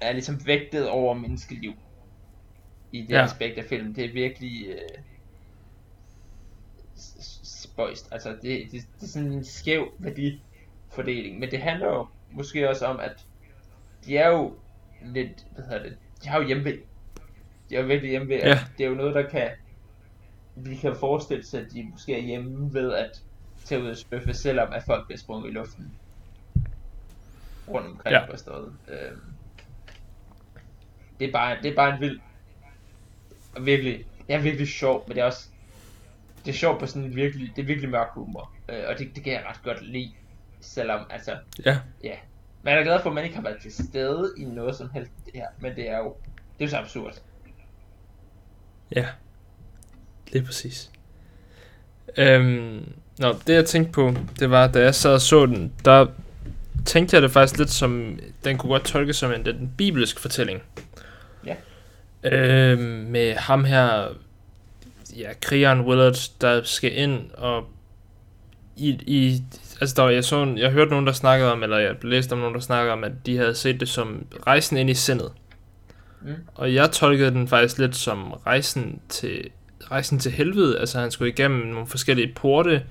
[0.00, 1.72] er ligesom vægtet over menneskeliv
[2.92, 3.24] i det ja.
[3.24, 3.94] aspekt af filmen.
[3.94, 5.02] Det er virkelig, øh,
[7.42, 8.08] spøjst.
[8.12, 11.38] Altså, det, det, det er sådan en skæv værdifordeling.
[11.38, 13.26] Men det handler jo måske også om, at
[14.06, 14.54] de er jo
[15.02, 16.64] lidt, hvad hedder det, de har jo hjemme
[17.70, 18.58] De er jo virkelig hjemme ja.
[18.78, 19.50] det er jo noget, der kan,
[20.56, 23.22] vi kan forestille sig, at de måske er hjemme ved at
[23.64, 25.92] tage ud og surfe, selvom at folk bliver sprunget i luften
[27.68, 28.30] rundt omkring ja.
[28.30, 28.72] på stedet.
[28.88, 29.20] Øhm,
[31.20, 32.20] det er bare, det er bare en vild,
[33.60, 35.48] virkelig, det er virkelig sjov, men det er også
[36.44, 39.16] det er sjovt på sådan en virkelig, det er virkelig mørk humor, øh, og det,
[39.16, 40.12] det kan jeg ret godt lide,
[40.60, 41.78] selvom, altså, ja.
[42.04, 42.16] ja.
[42.62, 45.12] Man er glad for, at man ikke har været til stede i noget som helst
[45.24, 46.16] det her, men det er jo,
[46.58, 47.22] det er jo så absurd.
[48.96, 49.06] Ja,
[50.32, 50.90] lige præcis.
[52.16, 56.06] Øhm, nå, det jeg tænkte på, det var, da jeg sad og så den, der
[56.84, 60.62] tænkte jeg det faktisk lidt som, den kunne godt tolkes som en den bibelsk fortælling.
[61.46, 61.54] Ja.
[62.22, 64.08] Øhm, med ham her,
[65.16, 67.64] ja, krigeren Willard, der skal ind og
[68.76, 69.42] i, i
[69.80, 72.54] altså der, jeg, så, jeg hørte nogen, der snakkede om, eller jeg læste om nogen,
[72.54, 75.32] der snakkede om, at de havde set det som rejsen ind i sindet.
[76.22, 76.34] Mm.
[76.54, 79.50] Og jeg tolkede den faktisk lidt som rejsen til,
[79.90, 80.78] rejsen til helvede.
[80.78, 82.82] Altså han skulle igennem nogle forskellige porte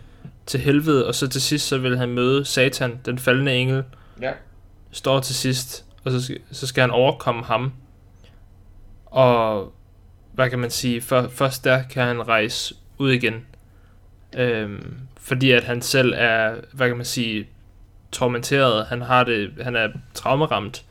[0.45, 3.83] til helvede, og så til sidst så vil han møde Satan, den faldende engel.
[4.21, 4.31] Ja.
[4.91, 7.73] Står til sidst, og så, så skal han overkomme ham.
[9.05, 9.73] Og
[10.33, 13.45] hvad kan man sige, for, først der kan han rejse ud igen.
[14.37, 17.47] Øhm, fordi at han selv er, hvad kan man sige,
[18.11, 18.85] tormenteret.
[18.85, 20.85] Han har det, han er traumeramt.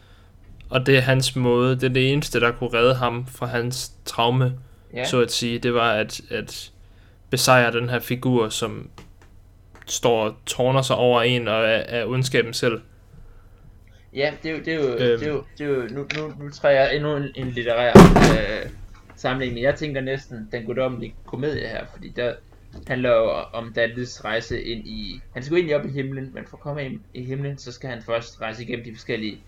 [0.71, 3.93] Og det er hans måde, det er det eneste, der kunne redde ham fra hans
[4.05, 4.53] traume,
[4.95, 5.05] Ja.
[5.05, 5.59] så at sige.
[5.59, 6.73] Det var at, at
[7.31, 8.91] besejre den her figur, som
[9.87, 12.81] står og tårner sig over en og er, er ondskaben selv.
[14.15, 15.21] Ja, det er jo, det er jo, Øhm.
[15.21, 17.93] det er jo, det er jo nu, nu, nu træder jeg endnu en, en litterær
[18.65, 18.71] øh,
[19.17, 22.35] sammenligning, men jeg tænker næsten den guddommelige komedie her, fordi der
[22.87, 26.57] handler jo om Davids rejse ind i, han ind i op i himlen, men for
[26.57, 29.39] at komme ind i himlen, så skal han først rejse igennem de forskellige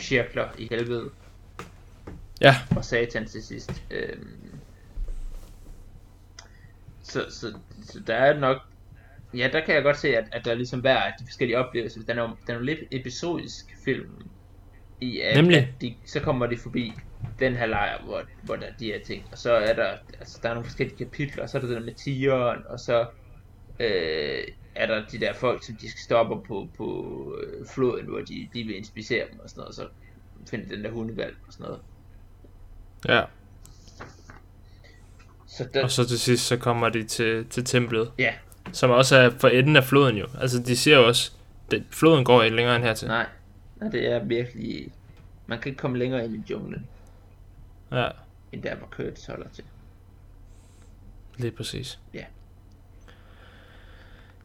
[0.00, 1.10] cirkler i helvede,
[2.40, 3.82] Ja, og satan til sidst.
[3.90, 4.28] Øhm,
[7.08, 8.58] så, så, så der er nok,
[9.34, 11.58] ja, der kan jeg godt se, at, at der er ligesom hver af de forskellige
[11.58, 14.30] oplevelser, den er jo, den er jo lidt episodisk film,
[15.00, 15.58] i at, Nemlig.
[15.58, 16.92] at de, så kommer de forbi
[17.38, 20.38] den her lejr, hvor, hvor der er de her ting, og så er der, altså
[20.42, 23.06] der er nogle forskellige kapitler, og så er der det der med tigeren, og så
[23.80, 26.88] øh, er der de der folk, som de skal stoppe på, på
[27.42, 29.88] øh, floden, hvor de, de vil inspicere dem og sådan noget, og så
[30.50, 31.80] finde den der hundevalg og sådan noget.
[33.08, 33.24] ja.
[35.56, 38.32] Så der, Og så til sidst, så kommer de til, til templet, ja,
[38.72, 40.26] som også er for enden af floden jo.
[40.40, 41.32] Altså, de siger jo også,
[41.72, 43.08] at floden går ikke længere end hertil.
[43.08, 43.26] nej,
[43.80, 44.88] nej, det er virkelig,
[45.46, 46.86] man kan ikke komme længere ind i junglen,
[47.92, 48.08] Ja,
[48.52, 49.64] end der, hvor Curtis holder til.
[51.36, 51.98] lige præcis.
[52.14, 52.24] Ja.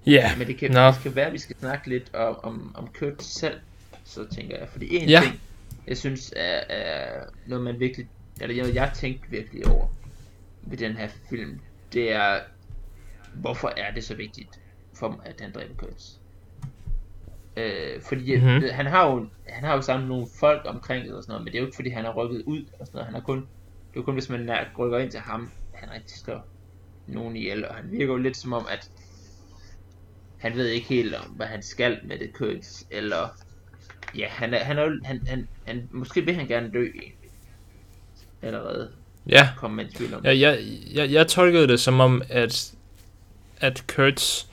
[0.06, 0.88] Ja, Men det kan, Nå.
[0.88, 3.60] det skal være, at vi skal snakke lidt om, om, om Curtis selv,
[4.04, 4.68] så tænker jeg.
[4.72, 5.22] Fordi en Ja.
[5.24, 5.42] ting,
[5.88, 8.08] jeg synes er, er noget, man virkelig,
[8.42, 9.88] eller noget, jeg tænkte virkelig over
[10.62, 11.60] ved den her film,
[11.94, 12.40] det er,
[13.34, 14.50] hvorfor er det så vigtigt
[15.00, 16.20] for dem, at han dræber Curtis?
[17.58, 18.46] Øh, fordi Mhm.
[18.46, 18.70] mm-hmm.
[18.72, 21.52] han har jo han har jo samlet nogle folk omkring det og sådan noget, men
[21.52, 23.06] det er jo ikke fordi han har rykket ud og sådan noget.
[23.06, 23.46] Han har kun, det
[23.96, 26.48] er jo kun hvis man er- rykker ind til ham, han rigtig slår
[27.08, 28.90] nogen ihjel, og han virker jo lidt som om, at
[30.38, 33.30] han ved ikke helt om, hvad han skal med det Curtis, eller
[34.18, 37.30] ja, han er, han er jo, han, han, han, måske vil han gerne dø egentlig.
[38.42, 38.92] Allerede,
[39.28, 39.50] ja.
[39.58, 40.26] kom man i tvivl om.
[40.26, 40.60] Ja, jeg,
[40.94, 42.72] jeg, jeg tolkede det som om, at,
[43.58, 44.44] at Kurtz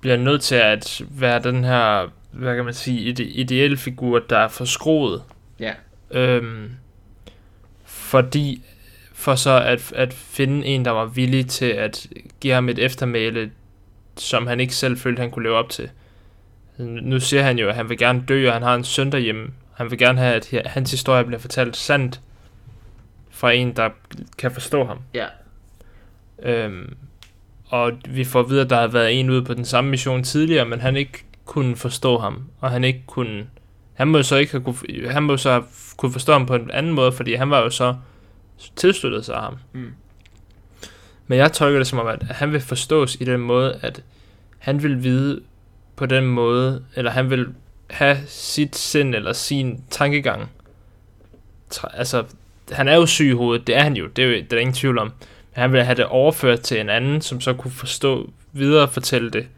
[0.00, 4.38] bliver nødt til at være den her, hvad kan man sige, ide, ideelle figur, der
[4.38, 5.22] er forskroet.
[5.60, 5.72] Ja,
[6.10, 6.70] Øhm,
[7.84, 8.62] fordi,
[9.12, 12.06] for så at, at finde en, der var villig til at
[12.40, 13.50] give ham et eftermæle,
[14.16, 15.90] som han ikke selv følte, han kunne leve op til.
[16.78, 19.50] Nu siger han jo, at han vil gerne dø, og han har en søn derhjemme.
[19.74, 22.20] Han vil gerne have, at hans historie bliver fortalt sandt
[23.38, 23.90] fra en, der
[24.38, 24.98] kan forstå ham.
[25.14, 25.26] ja,
[26.42, 26.96] Øhm,
[27.66, 30.24] og vi får at vide, at der har været en ude på den samme mission
[30.24, 33.46] tidligere, men han ikke kunne forstå ham, og han ikke kunne...
[33.94, 35.64] Han må så ikke have kunne, han må så have
[35.96, 37.96] kunne forstå ham på en anden måde, fordi han var jo så
[38.76, 39.58] tilsluttet sig af ham.
[39.72, 39.92] Mm.
[41.26, 44.02] Men jeg tolker det som om, at han vil forstås i den måde, at
[44.58, 45.40] han vil vide
[45.96, 47.46] på den måde, eller han vil
[47.90, 50.50] have sit sind eller sin tankegang.
[51.94, 52.24] Altså,
[52.72, 54.58] han er jo syg i hovedet, det er han jo, det er, det er der
[54.58, 55.06] ingen tvivl om.
[55.06, 59.30] Men han vil have det overført til en anden, som så kunne forstå, videre fortælle
[59.30, 59.48] det.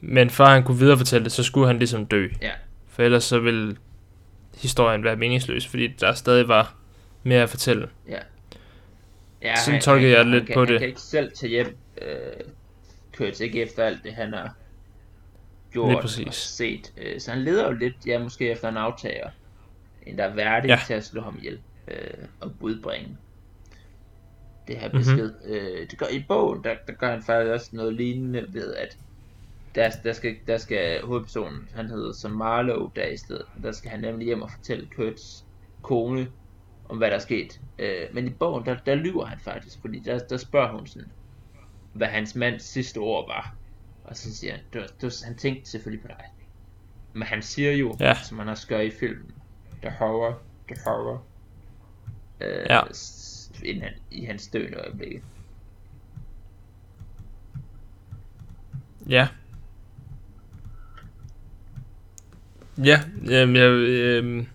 [0.00, 2.28] Men før han kunne videre fortælle det, så skulle han ligesom dø.
[2.42, 2.50] Ja.
[2.88, 3.76] For ellers så ville
[4.62, 6.74] historien være meningsløs, fordi der stadig var
[7.22, 7.88] mere at fortælle.
[8.08, 8.18] ja.
[9.42, 10.78] ja Sådan tolker jeg han lidt kan, på han det.
[10.78, 12.08] kan ikke selv tage hjem, øh,
[13.16, 14.54] Curtis, ikke efter alt det, han har
[15.72, 16.26] gjort Lige præcis.
[16.26, 16.92] og set.
[16.96, 19.30] Øh, så han leder jo lidt, ja, måske efter en aftager,
[20.06, 20.80] en der er værdig ja.
[20.86, 21.58] til at slå ham ihjel
[21.88, 23.16] øh, og budbringe
[24.68, 24.98] det her Mhm.
[24.98, 25.32] besked.
[25.32, 25.54] Mm-hmm.
[25.54, 28.98] Øh, det gør, I bogen, der, der gør han faktisk også noget lignende ved, at
[29.74, 33.90] der, der, skal, der skal hovedpersonen, han hedder som Marlowe der i stedet, der skal
[33.90, 35.44] han nemlig hjem og fortælle Kurt's
[35.82, 36.26] kone
[36.88, 37.60] om hvad der er sket.
[37.78, 41.08] Øh, men i bogen, der, der lyver han faktisk, fordi der, der spørger hun sådan,
[41.92, 43.54] hvad hans mands sidste ord var.
[44.04, 46.24] Og så siger han, det var, han tænkte selvfølgelig på dig.
[47.12, 48.14] Men han siger jo, Ja.
[48.14, 49.30] som han også gør i filmen,
[49.82, 51.22] the horror, the horror.
[52.46, 52.80] Øh, Ja.
[53.62, 55.22] inden han, i hans døende øjeblikke.
[59.08, 59.28] Ja.
[62.84, 64.46] Ja, jamen, jeg, øhm,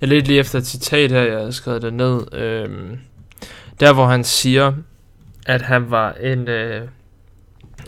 [0.00, 2.34] jeg ledte lige efter et citat her, jeg har skrevet det ned.
[2.34, 2.98] Øhm,
[3.80, 4.72] der hvor han siger,
[5.46, 6.88] at han var en, øh,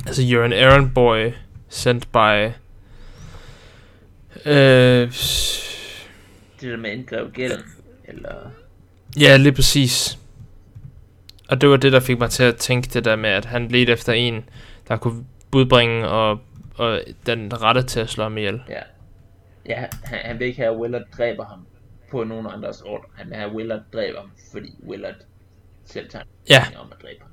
[0.07, 1.33] altså you're an errand boy
[1.69, 2.47] sent by,
[4.47, 5.13] øh,
[6.61, 7.61] Det der med at indgreb gælden,
[8.13, 8.51] eller...
[9.21, 10.19] ja, lige præcis.
[11.49, 13.69] Og det var det, der fik mig til at tænke det der med, at han
[13.69, 14.49] ledte efter en,
[14.89, 16.41] der kunne budbringe og,
[16.75, 18.63] og den rette til at slå ham ihjel.
[18.69, 18.81] Ja,
[19.69, 21.67] ja han, han vil ikke have, at Willard dræber ham
[22.11, 23.09] på nogen andres ordre.
[23.15, 25.15] Han vil have, at Willard dræber ham, fordi Willard
[25.85, 26.65] selv tager Ja.
[26.81, 27.31] om at dræbe ham.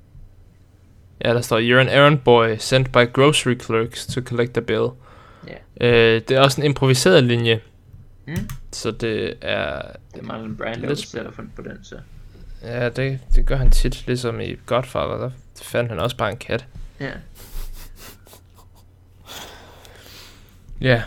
[1.25, 4.87] Ja, der står, You're an errand boy sent by grocery clerks to collect a bill.
[5.47, 5.87] Ja.
[5.87, 7.59] Øh, det er også en improviseret linje,
[8.29, 8.49] Mm.
[8.71, 9.81] så det er...
[10.13, 11.99] Det er Marlon Brando, der Lidt har fundet på den, så.
[12.61, 16.37] Ja, det, det gør han tit, ligesom i Godfather, der fandt han også bare en
[16.37, 16.67] kat.
[16.99, 17.11] Ja.
[20.81, 21.03] Ja.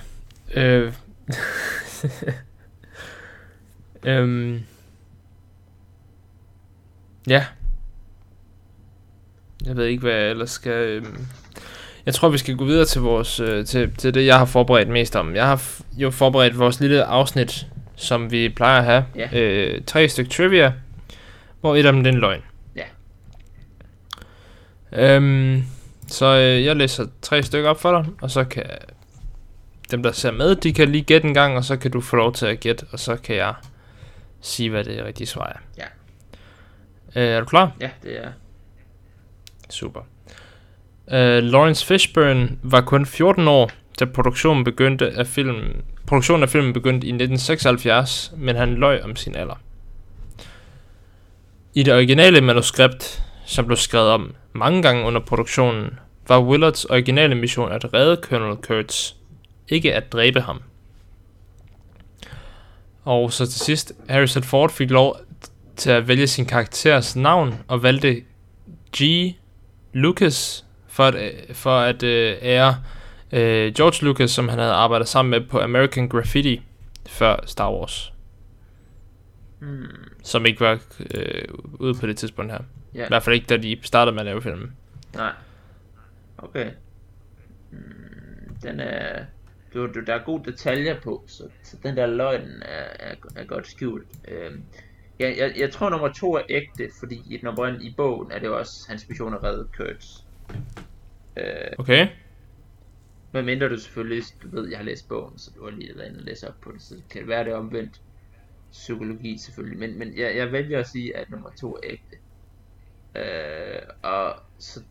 [0.54, 0.94] Øh.
[4.12, 4.62] øhm.
[7.26, 7.46] Ja.
[9.64, 10.72] Jeg ved ikke, hvad jeg ellers skal...
[10.72, 11.26] Øhm.
[12.06, 14.88] Jeg tror, vi skal gå videre til vores øh, til, til det, jeg har forberedt
[14.88, 15.34] mest om.
[15.34, 19.04] Jeg har jo forberedt vores lille afsnit, som vi plejer at have.
[19.16, 19.40] Ja.
[19.40, 20.72] Øh, tre stykker trivia,
[21.60, 22.42] hvor et af dem det er en løgn.
[22.76, 22.84] Ja.
[24.92, 25.64] Øhm,
[26.08, 28.64] så øh, jeg læser tre stykker op for dig, og så kan
[29.90, 32.16] dem, der ser med, de kan lige gætte en gang, og så kan du få
[32.16, 33.54] lov til at gætte, og så kan jeg
[34.40, 35.58] sige, hvad det rigtige svar er.
[35.78, 35.86] Ja.
[37.22, 37.72] Øh, er du klar?
[37.80, 38.28] Ja, det er.
[39.70, 40.00] Super.
[41.12, 43.70] Uh, Lawrence Fishburne var kun 14 år,
[44.00, 45.82] da produktionen begyndte af filmen.
[46.06, 49.54] Produktionen af filmen begyndte i 1976, men han løj om sin alder.
[51.74, 55.98] I det originale manuskript, som blev skrevet om mange gange under produktionen,
[56.28, 59.12] var Willards originale mission at redde Colonel Kurtz,
[59.68, 60.62] ikke at dræbe ham.
[63.04, 65.16] Og så til sidst, Harrison Ford fik lov
[65.76, 68.22] til at vælge sin karakters navn og valgte
[68.96, 69.02] G.
[69.92, 72.76] Lucas for at, øh, for at øh, ære
[73.32, 76.62] øh, George Lucas, som han havde arbejdet sammen med på American Graffiti
[77.08, 78.12] før Star Wars,
[79.58, 79.86] Hmm.
[80.22, 80.78] som ikke var
[81.14, 82.60] øh, ude på det tidspunkt her.
[82.94, 83.04] Ja.
[83.04, 84.76] I hvert fald ikke, da de startede med at lave filmen.
[85.14, 85.32] Nej.
[86.38, 86.70] Okay.
[87.70, 89.24] Mm, den er...
[89.74, 93.44] Du, du, der er gode detaljer på, så, så den der løgn er, er, er
[93.44, 94.06] godt skjult.
[94.28, 94.62] Øhm,
[95.18, 98.38] jeg, jeg, jeg tror nummer to er ægte, fordi i nummer et i bogen er
[98.38, 100.06] det også hans mission at redde Kurtz.
[101.36, 102.08] Øh, Okay?
[103.32, 106.08] men mindre du selvfølgelig, du ved, jeg har læst bogen, så du har lige været
[106.08, 108.00] inde og læse op på det, så det kan være det omvendt
[108.70, 109.78] psykologi selvfølgelig.
[109.78, 112.16] Men, men jeg, jeg vælger at sige, at nummer to er ægte.
[113.16, 114.84] Øh, og så...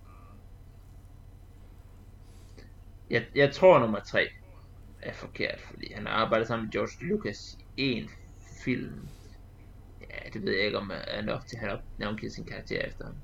[3.10, 4.28] Jeg, jeg tror nummer tre
[5.02, 8.10] er forkert, fordi han har arbejdet sammen med George Lucas i én
[8.64, 9.10] film.
[10.02, 12.82] Ja, det ved jeg ikke, om er nok til, at han har navngivet sin karakter
[12.82, 13.16] efter ham.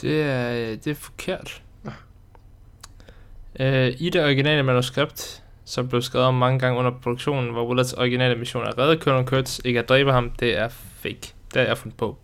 [0.00, 1.62] Det er, det er forkert.
[3.60, 7.92] Øh, I det originale manuskript, som blev skrevet om mange gange under produktionen, hvor Willards
[7.92, 11.32] originale mission er at redde Colonel Kurtz, ikke at dræbe ham, det er fake.
[11.54, 12.18] Det er jeg fundet på.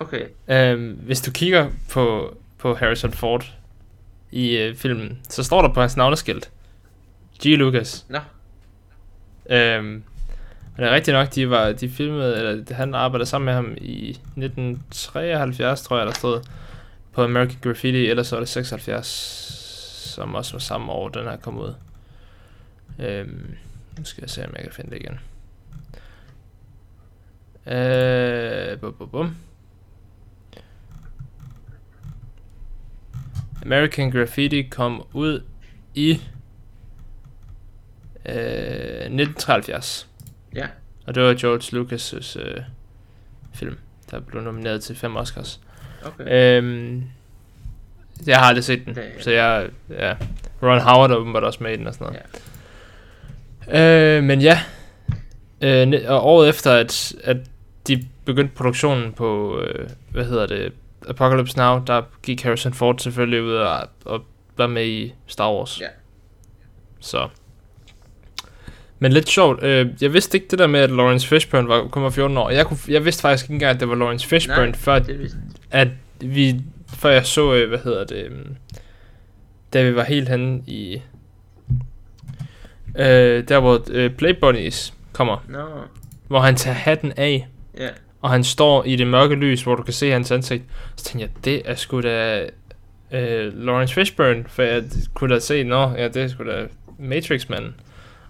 [0.00, 3.52] Okay, Øhm, hvis du kigger på, på Harrison Ford
[4.30, 6.50] i øh, filmen, så står der på hans navneskilt,
[7.42, 7.44] G.
[7.46, 8.06] Lucas.
[8.08, 8.18] Nå.
[9.50, 10.02] Øhm,
[10.76, 13.74] og det er rigtigt nok, de var de filmede, eller han arbejdede sammen med ham
[13.80, 16.40] i 1973, tror jeg, der stod
[17.12, 19.06] på American Graffiti, eller så var det 76,
[20.14, 21.74] som også var samme år, den her kom ud.
[22.98, 23.56] Øhm,
[23.98, 25.18] nu skal jeg se, om jeg kan finde det igen.
[27.66, 29.36] Øh, bum, bum, bum.
[33.62, 35.42] American Graffiti kom ud
[35.94, 36.10] i
[38.26, 40.08] øh, 1973.
[40.54, 40.68] ja.
[41.06, 42.62] Og det var George Lucas' øh,
[43.54, 43.78] film,
[44.10, 45.60] der blev nomineret til fem Oscars.
[46.04, 46.58] Okay.
[46.58, 47.04] Øhm,
[48.26, 50.14] jeg har aldrig set den, Det- så jeg, ja,
[50.62, 52.20] Ron Howard er åbenbart også med i den og sådan noget.
[53.68, 54.16] Ja.
[54.18, 54.60] Øh, men ja,
[55.60, 57.36] øh, og året efter, at, at
[57.88, 60.72] de begyndte produktionen på, øh, hvad hedder det,
[61.08, 64.20] Apocalypse Now, der gik Harrison Ford selvfølgelig ud og, og
[64.56, 65.80] var med i Star Wars.
[65.80, 65.86] Ja.
[67.00, 67.28] Så.
[69.02, 72.02] Men lidt sjovt, øh, jeg vidste ikke det der med, at Lawrence Fishburne var, kun
[72.02, 72.50] var 14 år.
[72.50, 75.00] Jeg, kunne, jeg vidste faktisk ikke engang, at det var Lawrence Fishburne, Nej, før
[75.70, 75.88] at
[76.20, 76.60] vi,
[76.94, 78.56] før jeg så, øh, hvad hedder det, øhm,
[79.72, 81.02] da vi var helt henne i,
[82.98, 85.66] øh, der hvor øh, Play Bunnies kommer, Nå,
[86.28, 87.88] hvor han tager hatten af, ja.
[88.20, 90.62] og han står i det mørke lys, hvor du kan se hans ansigt,
[90.96, 92.46] så tænkte jeg, det er sgu da
[93.12, 94.82] øh, Lawrence Fishburne, for jeg
[95.14, 96.66] kunne da se, nå, ja, det er sgu da
[96.98, 97.74] Matrix-manden.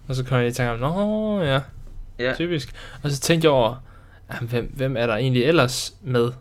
[0.07, 1.61] Og så kom jeg i tanke om, nå, ja,
[2.19, 2.75] Ja, typisk.
[3.03, 3.83] Og så tænkte jeg over,
[4.41, 6.31] hvem, hvem er der egentlig ellers med,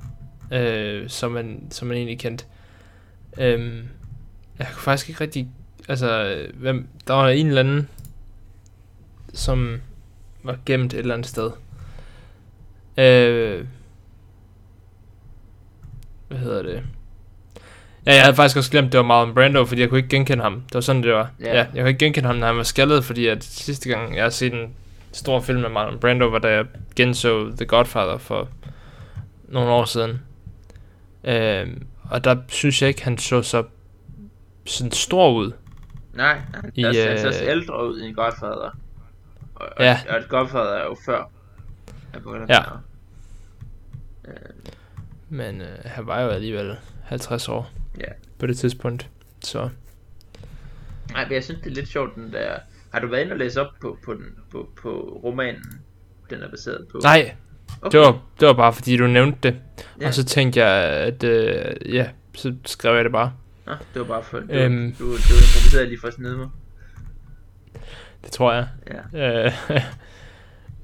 [0.52, 2.44] øh, som, man, som man egentlig kendte.
[3.38, 3.88] Øhm,
[4.58, 5.48] jeg kunne faktisk ikke rigtig,
[5.88, 7.88] altså, hvem, der var en eller anden,
[9.34, 9.80] som
[10.42, 11.50] var gemt et eller andet sted.
[12.98, 13.66] Øh,
[16.28, 16.82] hvad hedder det?
[18.06, 20.42] Ja, jeg havde faktisk også glemt, det var Marlon Brando, fordi jeg kunne ikke genkende
[20.42, 20.54] ham.
[20.54, 21.30] Det var sådan, det var.
[21.40, 21.46] Ja.
[21.56, 24.22] Ja, jeg kunne ikke genkende ham, når han var skaldet, fordi at sidste gang, jeg
[24.22, 24.74] har set en
[25.12, 28.48] stor film med Marlon Brando, var da jeg genså The Godfather for
[29.48, 30.20] nogle år siden.
[31.24, 31.66] Øh,
[32.10, 33.64] og der synes jeg ikke, han så så
[34.66, 35.52] sådan stor ud.
[36.14, 36.98] Nej, han I, også
[37.42, 38.76] øh, ældre ud end Godfather.
[39.54, 39.98] Og, og, Ja.
[40.08, 41.30] og Godfather er jo før.
[42.48, 42.60] Ja.
[44.28, 44.34] Øh,
[45.28, 48.12] Men øh, han var jo alligevel 50 år Ja.
[48.38, 49.08] på det tidspunkt.
[49.40, 49.68] Så
[51.12, 52.54] Nej, men jeg synes, det er lidt sjovt, den der...
[52.92, 55.80] Har du været inde og læse op på, på, den, på, på romanen,
[56.30, 57.00] den er baseret på?
[57.02, 57.34] nej,
[57.82, 57.98] okay.
[57.98, 59.56] det var, det var bare fordi du nævnte det.
[60.00, 60.06] Ja.
[60.06, 63.32] Og så tænkte jeg, at øh, ja, så skrev jeg det bare.
[63.66, 64.40] Nå, det var bare for...
[64.40, 64.74] Du, Øhm.
[64.74, 64.92] øhm.
[64.92, 66.48] du, du improviserede lige for at snide mig.
[68.24, 68.68] Det tror jeg.
[69.14, 69.46] Ja.
[69.46, 69.52] Øh,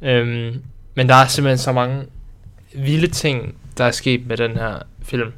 [0.48, 0.62] øhm,
[0.94, 2.06] men der er simpelthen så mange
[2.74, 5.32] vilde ting, der er sket med den her film.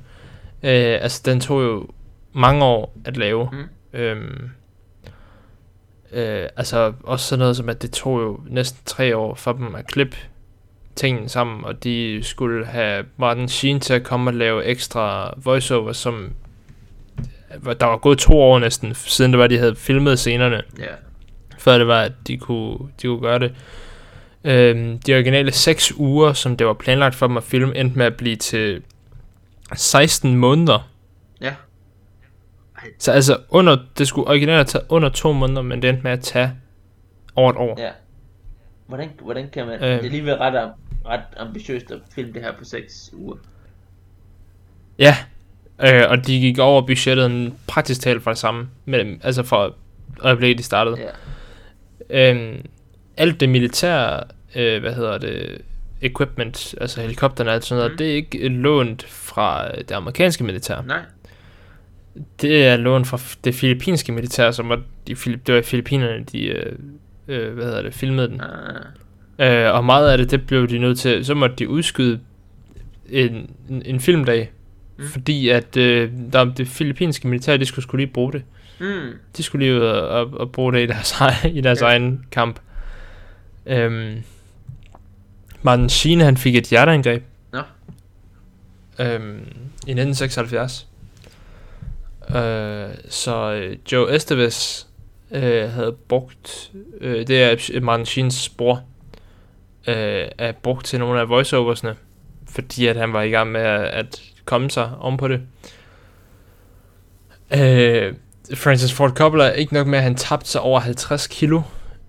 [0.62, 1.87] Øh, altså, den tog jo
[2.33, 3.49] mange år at lave.
[3.53, 3.99] Mm.
[4.01, 4.49] Øhm,
[6.12, 9.75] øh, altså, også sådan noget som, at det tog jo næsten tre år for dem
[9.75, 10.16] at klippe
[10.96, 15.92] tingene sammen, og de skulle have Martin Sheen til at komme og lave ekstra voiceover,
[15.92, 16.33] som
[17.81, 20.85] der var gået to år næsten, siden det var, de havde filmet scenerne Ja.
[21.59, 23.55] før det var, at de kunne, de kunne gøre det.
[24.44, 28.07] Øhm, de originale 6 uger, som det var planlagt for dem at filme, endte med
[28.07, 28.83] at blive til
[29.74, 30.90] 16 måneder.
[31.40, 31.54] Ja.
[32.98, 36.20] Så altså, under, det skulle originalt tage under to måneder, men det endte med at
[36.20, 36.52] tage
[37.35, 37.80] over et år.
[37.80, 37.90] Ja.
[38.87, 39.74] Hvordan, hvordan kan man...
[39.74, 39.80] Øhm.
[39.83, 40.72] Det er alligevel ret,
[41.06, 43.37] ret ambitiøst at filme det her på 6 uger.
[44.98, 45.16] Ja,
[45.80, 49.70] øh, og de gik over budgettet praktisk talt fra det samme, mellem, altså fra
[50.20, 50.96] øjeblikket de startede.
[52.11, 52.30] Ja.
[52.30, 52.66] Øhm,
[53.16, 55.62] alt det militære, øh, hvad hedder det,
[56.03, 57.97] equipment, altså helikopterne og alt sådan noget, Mm.
[57.99, 60.83] det er ikke øh, lånt fra det amerikanske militær.
[60.87, 60.99] Nej.
[62.41, 66.47] Det er lånt fra det filippinske militær, som var de, det var i Filippinerne, de,
[66.47, 66.73] øh,
[67.29, 68.41] øh, hvad hedder det, filmede den.
[69.39, 69.67] Ah.
[69.67, 72.21] Øh, og meget af det, det blev de nødt til, så måtte de udskyde
[73.11, 74.51] en, en, en filmdag,
[74.99, 75.07] Mm.
[75.07, 78.43] fordi at øh, der, det filippinske militær, de skulle skulle lige bruge det.
[78.81, 78.87] Mm.
[79.37, 81.15] De skulle lige ud og, og, og bruge det i deres,
[81.59, 81.87] i deres ja.
[81.87, 82.61] egen kamp.
[83.67, 84.23] Øhm,
[85.62, 87.23] Martin Sheen, han fik et hjerteangreb.
[87.53, 87.62] Nå.
[88.99, 89.38] Øhm,
[89.87, 90.87] I 1976.
[92.29, 94.87] Øh, så øh, Joe Estevez
[95.31, 98.83] øh, havde brugt, øh, det er Martin Sheens bror,
[99.87, 101.96] øh, er brugt til nogle af voiceoversne,
[102.49, 105.40] fordi at han var i gang med at, at komme sig om på det.
[107.55, 108.14] Øh,
[108.55, 111.62] Francis Ford Coppola ikke nok med, at han tabte sig over 50 kilo.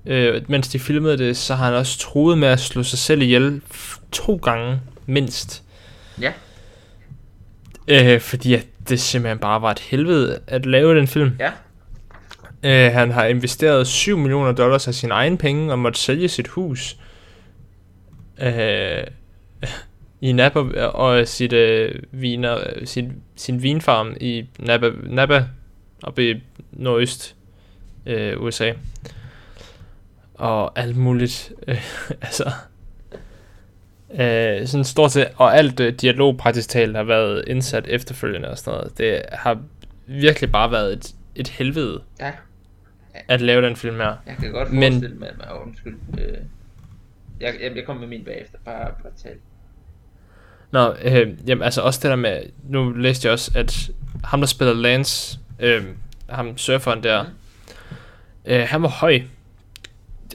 [0.06, 3.22] Øh, mens de filmede det, så har han også troet med at slå sig selv
[3.22, 3.62] ihjel
[4.12, 5.64] to gange mindst.
[6.22, 6.34] Ja.
[7.88, 11.32] Øh, fordi at det simpelthen bare var et helvede at lave den film.
[11.40, 11.52] Ja.
[12.64, 16.48] Øh, han har investeret 7 millioner dollars af sine egne penge og måtte sælge sit
[16.48, 16.98] hus.
[18.42, 19.04] Øh,
[20.22, 25.46] i Napa og sit øh, viner, sin, sin vinfarm i Napa, Napa
[26.04, 27.36] oppe i nordøst
[28.06, 28.72] øh, USA.
[30.42, 31.52] Og alt muligt.
[31.68, 31.82] Øh,
[32.22, 32.52] altså.
[34.14, 38.58] Øh, sådan stort set, og alt øh, dialog praktisk talt har været indsat efterfølgende og
[38.58, 38.98] sådan noget.
[38.98, 39.60] Det har
[40.08, 42.32] virkelig bare været et, et helvede Ja.
[43.28, 44.16] at lave den film her.
[44.28, 45.98] Jeg kan godt Men- forestille mig, at undskyld.
[46.20, 46.38] Øh,
[47.42, 48.58] jeg, jeg, jeg kommer med min bagefter.
[48.66, 49.36] Bare, bare tal.
[50.72, 53.90] Nå, øh, jamen altså også det der med, nu læste jeg også, at
[54.24, 55.84] ham der spiller Lance, øh,
[56.30, 57.26] ham surferen der,
[58.46, 59.22] øh, han var høj.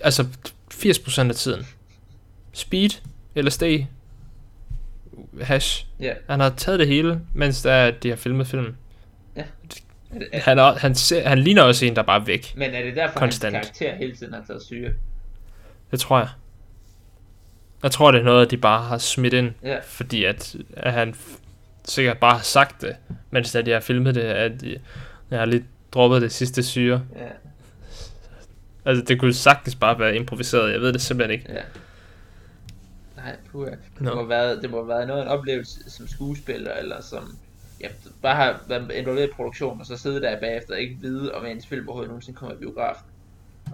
[0.03, 0.27] Altså
[0.75, 1.67] 80% af tiden.
[2.53, 2.91] Speed,
[3.37, 3.63] LSD,
[5.43, 5.87] hash.
[6.01, 6.13] Ja.
[6.31, 8.77] Han har taget det hele, mens der, er, de har filmet filmen.
[9.37, 9.43] Er
[10.19, 12.53] det, er, Han, er, han, ser, han ligner også en, der bare er væk.
[12.57, 13.57] men er det derfor, Konstant.
[13.57, 14.91] hans karakter hele tiden har taget syre?
[15.91, 16.29] Det tror jeg.
[17.83, 19.53] Jeg tror, det er noget, de bare har smidt ind.
[19.63, 19.79] Ja.
[19.85, 21.15] Fordi at, at han
[21.85, 22.97] sikkert bare har sagt det,
[23.31, 24.79] mens da de har filmet det, at de,
[25.31, 27.03] jeg har lige droppet det sidste syre.
[27.17, 27.21] Ja.
[28.87, 30.73] Altså, det kunne sagtens bare være improviseret.
[30.73, 31.53] Jeg ved det simpelthen ikke.
[31.53, 31.63] Ja.
[33.17, 33.71] Nej, puha.
[33.71, 34.15] Det, Nå.
[34.15, 37.39] må været, det må have været noget en oplevelse som skuespiller, eller som
[37.81, 37.89] ja,
[38.23, 41.47] bare har været involveret i produktion, og så sidde der bagefter og ikke vide, om
[41.47, 43.07] ens film overhovedet nogensinde kommer i biografen.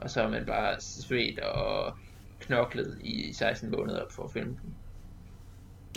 [0.01, 1.97] Og så er man bare svedt og
[2.41, 4.75] knoklet i 16 måneder for at filme den.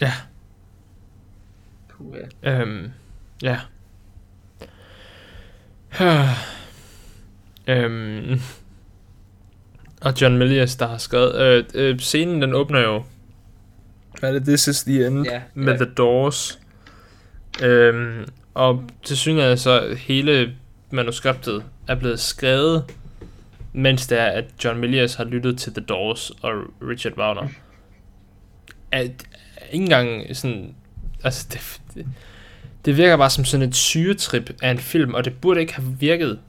[0.01, 0.11] Ja.
[1.89, 2.19] Puha.
[2.43, 2.91] Øhm,
[3.41, 3.59] ja.
[7.67, 8.39] øhm,
[10.05, 11.35] og John Milius, der har skrevet...
[11.35, 13.03] Øh, øh, scenen, den åbner jo...
[14.19, 14.47] Hvad er det?
[14.47, 15.85] This is the end Ja, med ja.
[15.85, 16.59] The Doors.
[17.63, 20.55] Øhm, og til synligheden så hele
[20.91, 22.83] manuskriptet er blevet skrevet,
[23.73, 26.51] mens det er, at John Milius har lyttet til The Doors og
[26.89, 27.47] Richard Wagner.
[28.91, 29.11] At,
[29.71, 30.75] ikke engang sådan...
[31.23, 32.05] Altså, det, det,
[32.85, 35.97] det virker bare som sådan et syretrip af en film, og det burde ikke have
[35.99, 36.39] virket.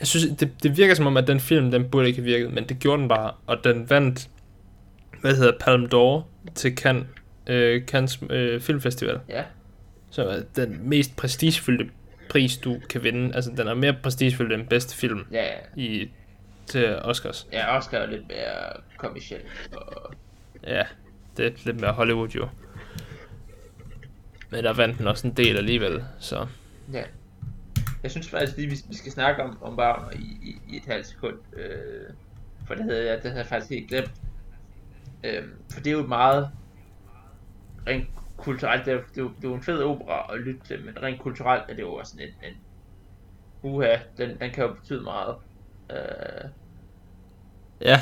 [0.00, 2.52] Jeg synes, det, det virker som om, at den film, den burde ikke have virket,
[2.52, 4.28] men det gjorde den bare, og den vandt,
[5.20, 6.24] hvad hedder Palme d'Or
[6.54, 7.06] til Cannes,
[7.46, 9.20] øh, Cannes øh, Filmfestival.
[9.28, 9.42] Ja.
[10.10, 11.90] Så er den mest prestigefyldte
[12.30, 13.34] pris, du kan vinde.
[13.34, 15.82] Altså, den er mere prestigefyldt end bedste film Ja, ja.
[15.82, 16.10] i,
[16.66, 17.46] til Oscars.
[17.52, 19.44] Ja, Oscar er lidt mere kommercielt.
[19.72, 20.12] Og...
[20.66, 20.82] Ja,
[21.36, 22.48] det er lidt mere Hollywood jo.
[24.50, 26.46] Men der vandt den også en del alligevel, så...
[26.92, 27.02] Ja.
[28.06, 31.06] Jeg synes faktisk lige, vi, skal snakke om, om Wagner i, i, i et halvt
[31.06, 31.38] sekund.
[31.56, 32.14] Øh,
[32.66, 34.10] for det havde, jeg, det havde jeg faktisk helt glemt.
[35.24, 35.42] Øh,
[35.72, 36.50] for det er jo et meget
[37.86, 40.60] rent kulturelt, det er, det, er, jo- det er jo en fed opera at lytte
[40.66, 42.56] til, men rent kulturelt er det jo også sådan en, en
[43.62, 45.36] uha, den, den kan jo betyde meget.
[45.90, 46.50] Øh,
[47.80, 48.00] Ja,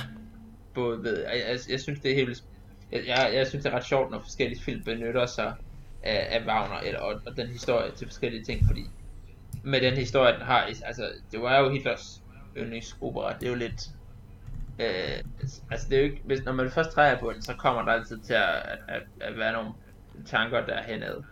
[0.75, 2.45] både ved, jeg, jeg, jeg synes det er helt,
[2.93, 5.55] jeg, jeg, jeg synes det er ret sjovt, når forskellige film benytter sig
[6.03, 8.91] af, af Wagner, eller, og, og den historie til forskellige ting, fordi
[9.65, 12.23] med den historie, den har, altså, det var jo Hitlers
[12.57, 13.81] yndlingsopera, det er jo lidt,
[14.79, 15.19] øh,
[15.71, 17.93] altså det er jo ikke, hvis, når man først træder på den, så kommer der
[17.93, 19.73] altid til at, at, at, at være nogle
[20.27, 21.25] tanker der henad.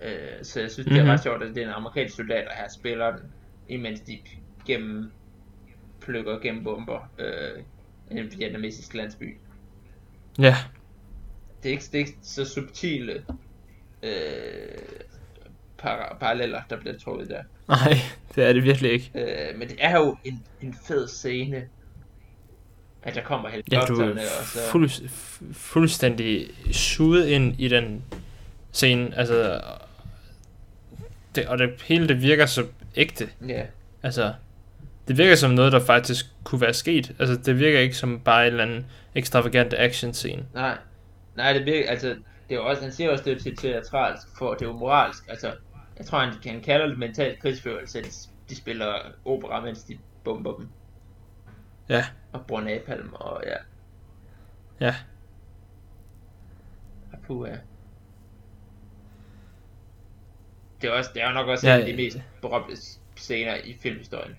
[0.00, 1.10] Øh, så jeg synes, det er Mhm.
[1.10, 3.34] ret sjovt, at det er en amerikansk soldat, der her spiller den,
[3.68, 4.22] imens de
[4.66, 5.12] gennem
[6.00, 7.64] plukker gennem bomber øh,
[8.10, 9.42] en vietnamesisk landsby.
[10.38, 10.54] ja,
[11.62, 13.26] Det er ikke, det er ikke så subtile
[14.02, 15.00] øh,
[15.78, 17.42] par- paralleller, der bliver trukket der.
[17.68, 17.94] nej,
[18.34, 19.10] det er det virkelig ikke.
[19.14, 21.64] Øh, men det er jo en, en fed scene,
[23.02, 24.58] at der kommer Ja, du helikopterne, er og så...
[24.70, 28.04] fuld, fu- fuldstændig suget ind i den
[28.72, 29.60] scene, altså...
[31.34, 32.66] Det, og det hele det virker så
[32.96, 33.28] ægte.
[33.48, 33.62] Ja,
[34.02, 34.32] Altså,
[35.08, 37.12] det virker som noget, der faktisk kunne være sket.
[37.18, 40.44] Altså, det virker ikke som bare en eller anden ekstravagant action scene.
[40.54, 40.78] nej.
[41.36, 42.16] Nej, det virker, altså,
[42.48, 45.24] det er også, han siger også, det er til teatralsk, for det er jo moralsk,
[45.28, 45.52] altså,
[45.98, 48.94] jeg tror, han, han kalder det mental krigsførelse, at de, spiller
[49.24, 50.68] opera, mens de bomber dem,
[51.88, 53.56] Ja, og bruger napalm, og ja,
[54.86, 54.94] ja.
[57.12, 57.56] og puha.
[60.82, 62.76] Det er, også, det er nok også Ja, en af de mest berømte
[63.16, 64.36] scener i filmhistorien.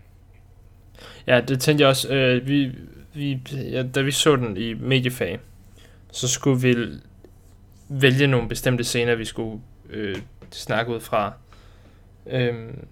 [1.28, 2.14] Ja, det tænkte jeg også.
[2.14, 2.72] Øh, vi,
[3.14, 5.39] vi, ja, da vi så den i mediefag,
[6.12, 6.76] så skulle vi
[7.89, 10.18] vælge nogle bestemte scener, vi skulle øh,
[10.51, 11.34] snakke ud fra.
[12.30, 12.88] Øhm,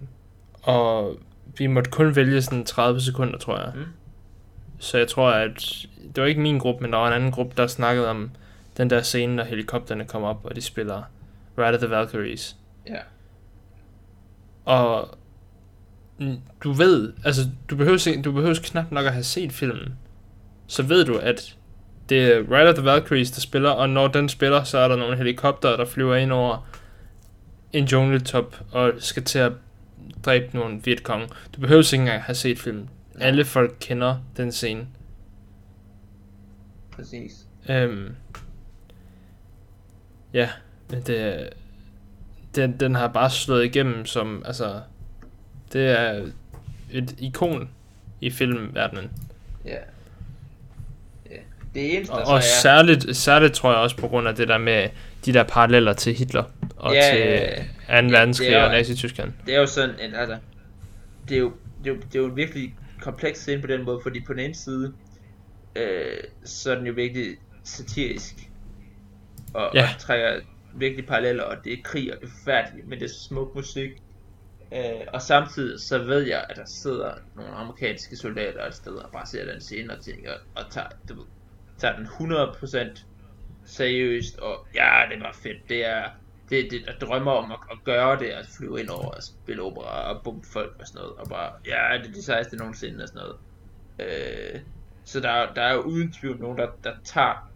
[0.62, 1.18] og
[1.58, 3.72] vi måtte kun vælge sådan 30 sekunder, tror jeg.
[3.74, 3.84] Mm.
[4.78, 7.54] Så jeg tror, at det var ikke min gruppe, men der var en anden gruppe,
[7.56, 8.30] der snakkede om
[8.76, 11.02] den der scene, når helikopterne kommer op, og de spiller
[11.58, 12.56] Ride of the Valkyries.
[12.88, 12.98] Ja.
[14.64, 15.18] Og
[16.18, 19.98] mm, du ved, altså du behøver, du behøver knap nok at have set filmen.
[20.66, 21.56] Så ved du, at
[22.08, 24.96] det er Ride of the Valkyries, der spiller, og når den spiller, så er der
[24.96, 26.68] nogle helikopter, der flyver ind over
[27.76, 29.52] en jungletop og skal til at
[30.24, 31.30] dræbe nogle Vietcong.
[31.56, 32.90] Du behøver ikke engang have set filmen.
[33.20, 34.86] Alle folk kender den scene.
[36.90, 37.46] Præcis.
[37.68, 38.14] Øhm,
[40.32, 40.48] ja,
[40.90, 41.48] men det,
[42.54, 44.80] den, den har bare slået igennem som, altså,
[45.72, 46.26] det er
[46.90, 47.70] et ikon
[48.20, 49.10] i filmverdenen.
[49.64, 49.78] Ja.
[51.30, 51.36] Ja.
[51.74, 54.58] Det eneste, Og, og så særligt, særligt tror jeg også på grund af det der
[54.58, 54.88] med
[55.26, 56.44] de der paralleller til Hitler
[56.76, 57.62] og Ja, til ja,
[57.96, 58.00] ja.
[58.02, 58.06] 2.
[58.08, 59.32] verdenskrig er- og Nazi-Tyskland.
[59.46, 60.38] det er jo sådan, en, altså,
[61.28, 61.52] det er jo,
[61.84, 64.32] det er jo, det er jo en virkelig kompleks scene på den måde, fordi på
[64.32, 64.92] den ene side,
[65.76, 68.34] øh, så er den jo virkelig satirisk,
[69.54, 69.82] og, Ja.
[69.94, 70.40] og trækker
[70.74, 73.90] virkelig paralleller, og det er krig, og det er forfærdeligt, men det er smuk musik,
[74.72, 74.80] øh,
[75.12, 79.26] og samtidig så ved jeg, at der sidder nogle amerikanske soldater et sted, og bare
[79.26, 81.14] ser den scene og tænker, og tager, du
[81.78, 83.06] tager den 100%
[83.66, 86.10] seriøst, og ja, det var fedt, det er,
[86.50, 89.62] det, det, jeg drømmer om at, at gøre det, at flyve ind over og spille
[89.62, 93.04] opera og bombe folk og sådan noget, og bare, ja, det er de sejeste nogensinde
[93.04, 93.38] og sådan noget.
[93.98, 94.60] Øh,
[95.04, 97.52] så der, er- der er jo uden tvivl nogen, der, der tager,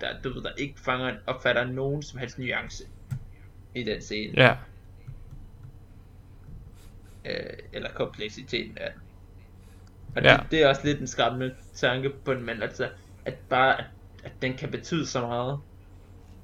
[0.00, 2.84] der, du ved, der ikke fanger, opfatter nogen som helst nuance
[3.74, 4.56] i den scene, Ja,
[7.24, 9.02] øh, eller kompleksiteten af den.
[10.16, 10.36] Og Ja.
[10.36, 12.90] det, det er også lidt en skræmmende tanke på den, men altså,
[13.24, 13.84] at bare, at,
[14.26, 15.58] at den kan betyde så meget,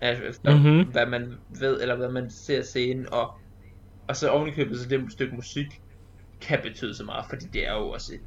[0.01, 0.91] altså, efter Mhm.
[0.91, 3.35] hvad man ved, eller hvad man ser scenen, og,
[4.09, 5.81] og så ovenikøbet, så det stykke musik
[6.41, 8.21] kan betyde så meget, fordi det er jo også et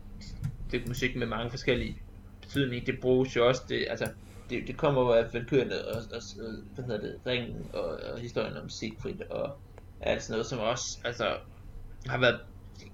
[0.67, 1.97] stykke musik med mange forskellige
[2.41, 2.85] betydninger.
[2.85, 4.11] Det bruges jo også, det, altså,
[4.49, 8.19] det, det kommer jo af Valkyrene og, og, og, hvad hedder det, Ringen og, og
[8.19, 9.57] historien om Siegfried og
[10.01, 11.37] alt sådan noget, som også, altså,
[12.07, 12.39] har været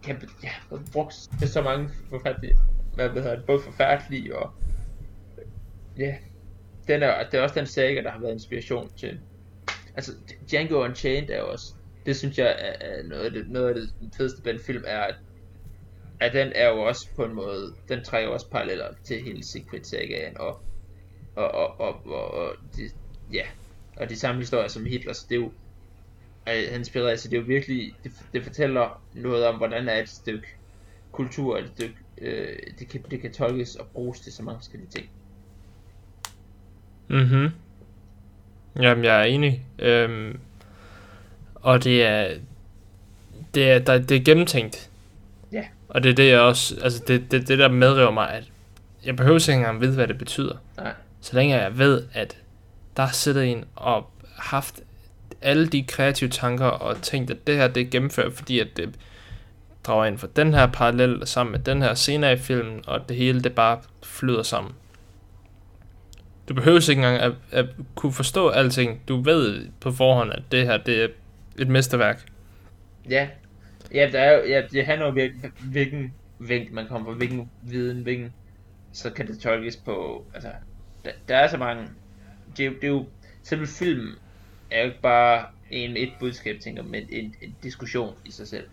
[0.03, 0.49] kan, ja,
[0.91, 2.57] brugt til så mange forfærdelige,
[2.95, 4.53] hvad hedder det, både forfærdelige og,
[5.97, 6.15] ja,
[6.91, 9.19] den er, det er også den saga, der har været inspiration til,
[9.95, 10.11] altså
[10.51, 11.73] Django Unchained er også,
[12.05, 14.99] det synes jeg er, noget, af det, noget af det fedeste ved den film, er,
[14.99, 15.15] at,
[16.19, 19.87] at den er jo også på en måde, den trækker også paralleller til hele Secret
[19.87, 20.61] Sagaen, og,
[21.35, 22.89] og, og, og, og, og de,
[23.33, 23.45] ja,
[23.97, 25.51] og de samme historier som Hitler, så det er jo,
[26.71, 30.09] han spiller, altså det er jo virkelig, det, det fortæller noget om, hvordan er et
[30.09, 30.47] stykke
[31.11, 34.89] kultur, et stykke, øh, det, kan, det kan tolkes og bruges til så mange forskellige
[34.89, 35.09] ting.
[37.11, 37.49] Mhm.
[38.81, 39.65] Jamen, jeg er enig.
[39.79, 40.39] Øhm,
[41.55, 42.27] og det er,
[43.53, 44.89] det er, der, det er gennemtænkt.
[45.51, 45.63] Ja.
[45.89, 48.43] Og det er det, jeg også, altså det, det, det der medriver mig, at
[49.05, 50.55] jeg behøver ikke engang vide, hvad det betyder.
[50.77, 50.93] Nej.
[51.21, 52.37] Så længe jeg ved, at
[52.97, 54.81] der sidder en og haft
[55.41, 58.89] alle de kreative tanker og tænkt, at det her det er gennemført, fordi at det
[59.83, 63.17] drager ind for den her parallel sammen med den her scene i filmen, og det
[63.17, 64.73] hele det bare flyder sammen.
[66.49, 67.65] Du behøver ikke engang at, at
[67.95, 69.01] kunne forstå alting.
[69.07, 71.07] Du ved på forhånd, at det her det er
[71.59, 72.25] et mesterværk.
[73.09, 73.29] Ja,
[73.93, 77.49] ja, der er jo, ja det handler jo om, hvilken vinkel man kommer fra, hvilken
[77.61, 78.33] viden, hvilken,
[78.93, 80.49] så kan det tolkes på, altså,
[81.05, 81.87] der, der er så mange,
[82.57, 83.05] det, er jo- det er jo,
[83.43, 84.13] selve filmen
[84.71, 88.67] er jo ikke bare en, et budskab, tænker, men en, en diskussion i sig selv.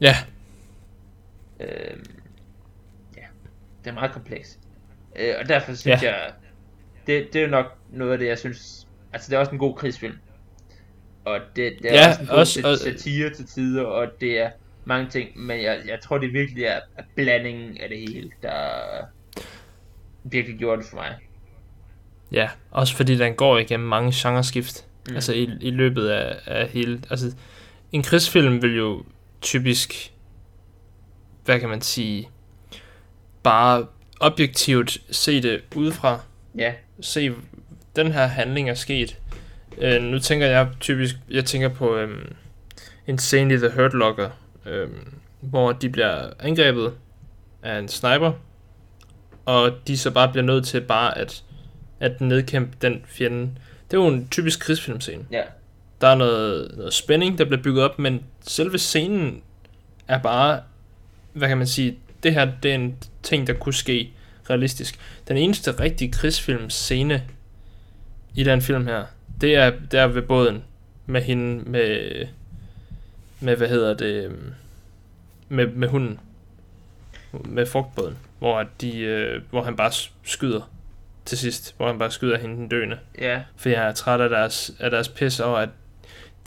[0.00, 0.14] Ja,
[1.60, 2.06] Øhm,
[3.16, 3.22] ja,
[3.84, 4.58] det er meget kompleks.
[5.16, 6.08] Øh, og derfor synes Ja.
[6.12, 6.32] jeg,
[7.06, 9.74] det, det er nok noget af det, jeg synes, altså det er også en god
[9.76, 10.18] krigsfilm.
[11.24, 14.38] Og det, det er Ja, også en god også- og- satire til tider, og det
[14.40, 14.50] er
[14.84, 16.80] mange ting, men jeg, jeg tror det virkelig er,
[17.14, 18.58] blandingen af det hele, der
[20.24, 21.14] virkelig gjorde det for mig.
[22.32, 22.48] ja.
[22.70, 24.86] Også fordi den går igennem mange genreskift.
[25.08, 25.14] Mm.
[25.14, 27.02] Altså i, i løbet af, af hele...
[27.10, 27.34] Altså,
[27.92, 29.04] en krigsfilm vil jo
[29.40, 30.12] typisk...
[31.44, 32.28] Hvad kan man sige?
[33.42, 33.86] Bare
[34.20, 36.20] objektivt se det udefra.
[36.58, 37.32] Ja, se,
[37.96, 39.18] den her handling er sket.
[39.78, 42.34] Øh, nu tænker jeg typisk, jeg tænker på øhm,
[43.06, 44.30] en scene i The Hurt Locker,
[44.66, 46.92] øhm, hvor de bliver angrebet
[47.62, 48.32] af en sniper,
[49.44, 51.44] og de så bare bliver nødt til bare at,
[52.00, 53.50] at nedkæmpe den fjende.
[53.90, 55.24] Det er jo en typisk krigsfilmscene.
[55.30, 55.42] ja,
[56.00, 59.42] Der er noget, noget spænding, der bliver bygget op, men selve scenen
[60.08, 60.60] er bare,
[61.32, 64.12] hvad kan man sige, det her det er en ting, der kunne ske
[64.50, 64.98] realistisk.
[65.28, 67.22] Den eneste rigtige krigsfilm scene
[68.34, 69.04] i den film her,
[69.40, 70.64] det er der ved båden
[71.06, 72.10] med hende med
[73.40, 74.36] med hvad hedder det
[75.48, 76.20] med, med hunden
[77.44, 79.92] med frugtbåden, hvor at de øh, hvor han bare
[80.22, 80.70] skyder
[81.24, 82.98] til sidst, hvor han bare skyder hende den døende.
[83.18, 85.68] ja, For jeg er træt af deres, af deres pis over, at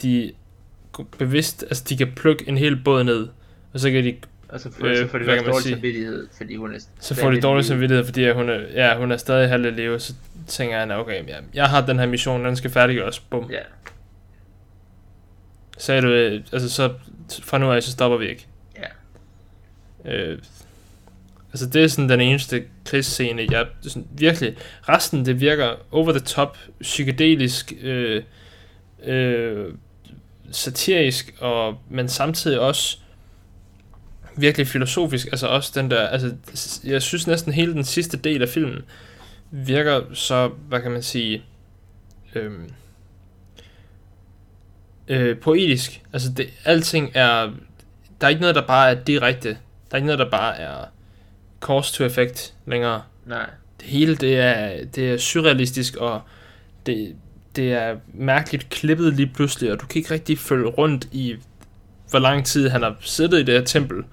[0.02, 0.32] de
[1.18, 3.28] bevidst, altså de kan plukke en hel båd ned,
[3.72, 4.16] og så kan de,
[4.52, 5.74] og så får, Øh, så får de hvad dårlig sige?
[5.74, 9.12] samvittighed, fordi hun er så får de dårlig samvittighed, fordi at hun er, ja, hun
[9.12, 10.14] er stadig halvt i live, så
[10.46, 13.50] tænker han, okay, ja, jeg har den her mission, den skal færdiggøres, bum.
[13.50, 13.58] Ja,
[15.78, 16.92] Sagde du, øh, altså så
[17.42, 18.46] fra nu af, så stopper vi ikke.
[18.76, 18.86] ja,
[20.12, 20.38] Øh,
[21.52, 24.56] altså det er sådan den eneste krigsscene, jeg sådan, virkelig,
[24.88, 28.22] resten det virker over the top, psykedelisk, øh,
[29.04, 29.66] øh,
[30.50, 32.98] satirisk, og, men samtidig også
[34.40, 36.34] virkelig filosofisk, altså også den der, altså
[36.84, 38.82] jeg synes næsten hele den sidste del af filmen
[39.50, 41.44] virker så, hvad kan man sige,
[42.34, 42.52] øh,
[45.08, 47.50] øh, poetisk, altså det, alting er,
[48.20, 49.56] der er ikke noget, der bare er direkte, der
[49.90, 50.84] er ikke noget, der bare er
[51.60, 53.02] cause to effect længere.
[53.26, 56.20] nej, Det hele, det er, det er surrealistisk, og
[56.86, 57.16] det,
[57.56, 61.36] det er mærkeligt klippet lige pludselig, og du kan ikke rigtig følge rundt i,
[62.10, 64.04] hvor lang tid han har siddet i det her tempel,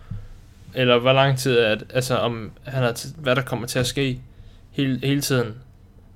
[0.77, 4.21] eller hvor lang tid, at, altså om han har, hvad der kommer til at ske
[4.71, 5.53] hele, hele tiden.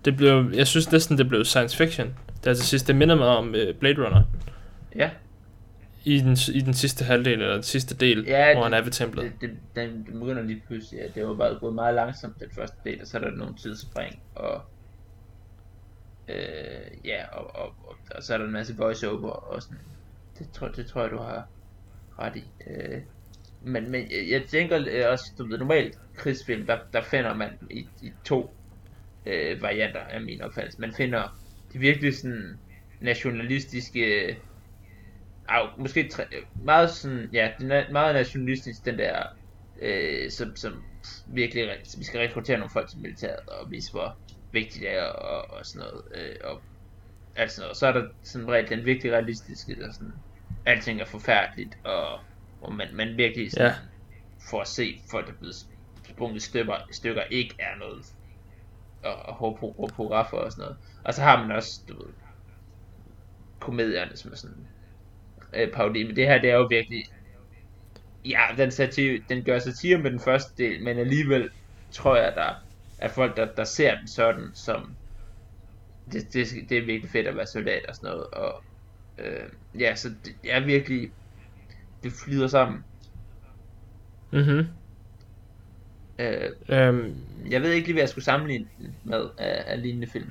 [0.06, 2.16] Det blev, jeg synes næsten, det blev science fiction.
[2.44, 4.24] Det er til sidst, det minder mig om uh, Blade Runner.
[4.96, 5.10] ja,
[6.04, 8.80] I den, I den sidste halvdel, eller den sidste del, Ja, ja, hvor det- han
[8.80, 9.24] er ved templet.
[9.24, 12.48] det, det, den, den begynder lige pludselig, at det var bare gået meget langsomt, den
[12.56, 14.62] første del, og så er der nogle tidsspring, og
[16.28, 16.36] øh,
[17.06, 19.78] ja, og, og, og, og, så er der en masse voiceover og sådan.
[20.40, 21.48] Det tror, det tror jeg, du har
[22.20, 22.44] ret i.
[22.68, 23.02] Øh,
[23.62, 27.50] men, men jeg, jeg tænker øh, også, du ved, normalt krigsfilm, der, der finder man
[27.72, 28.56] i, i to
[29.26, 30.82] øh, varianter af min opfattelse.
[30.82, 31.42] Man finder
[31.74, 32.60] de virkelig sådan
[33.00, 34.36] nationalistiske øh,
[35.50, 36.24] Au, måske tre,
[36.64, 39.24] meget sådan, ja, den er meget nationalistisk, den der,
[39.82, 40.84] øh, som, som
[41.28, 44.18] virkelig, re- vi skal rekruttere nogle folk til militæret, og vise, hvor
[44.52, 46.62] vigtigt det er, og, og sådan noget, øh, og
[47.36, 47.78] alt sådan noget.
[47.78, 50.14] Så er der sådan regel den virkelig realistiske, der sådan,
[50.66, 52.20] alting er forfærdeligt, og
[52.62, 53.76] hvor man, man virkelig sådan, Ja.
[54.50, 55.56] for at se folk, der er blevet
[56.10, 58.06] sprunget stykker, stykker ikke er noget,
[59.04, 60.78] og, og håbe på, håbe på raffer og sådan noget.
[61.06, 62.14] Og så har man også, du ved,
[63.60, 64.68] komedierne, som er sådan
[65.54, 67.04] øh, parodi, men det her, det er jo virkelig,
[68.26, 71.50] ja, den, satire, den gør satire med den første del, men alligevel
[71.92, 72.54] tror jeg, der
[72.98, 74.98] er folk, der, der ser den sådan, som,
[76.12, 78.64] det, det, det er virkelig fedt at være soldat og sådan noget, og
[79.18, 79.50] øh,
[79.80, 81.12] ja, så det er virkelig,
[82.04, 82.84] det flyder sammen.
[84.32, 84.66] Mhm.
[86.20, 87.16] Øh, Øhm,
[87.50, 88.68] jeg ved ikke lige, hvad jeg skulle sammenligne
[89.04, 90.30] med af, af lignende film.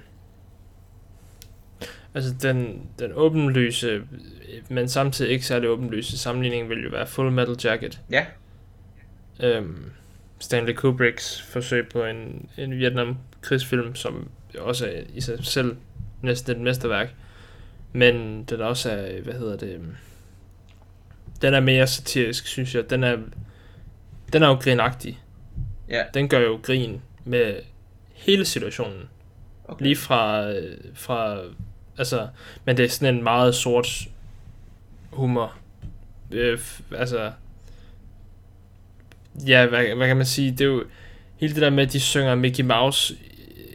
[2.14, 4.02] altså den, den åbenlyse,
[4.68, 8.00] men samtidig ikke særlig åbenlyse sammenligning vil jo være Full Metal Jacket.
[8.10, 8.26] Ja,
[9.42, 9.84] Øhm,
[10.38, 15.76] Stanley Kubricks forsøg på en, en Vietnam-krigsfilm, som også er i sig selv
[16.22, 17.14] næsten et mesterværk.
[17.92, 19.80] Men den også er, hvad hedder det,
[21.42, 22.90] den er mere satirisk, synes jeg.
[22.90, 23.16] Den er,
[24.32, 25.20] den er jo grinagtig.
[25.88, 27.54] ja, Den gør jo grin med
[28.12, 29.08] hele situationen.
[29.64, 29.84] okay.
[29.84, 30.52] Lige fra,
[30.94, 31.38] fra
[31.98, 32.28] altså,
[32.64, 34.08] men det er sådan en meget sort
[35.10, 35.54] humor.
[36.30, 36.58] Øh,
[36.96, 37.32] altså,
[39.46, 40.84] ja, hvad, hvad kan man sige, det er jo
[41.36, 43.14] hele det der med, at de synger Mickey Mouse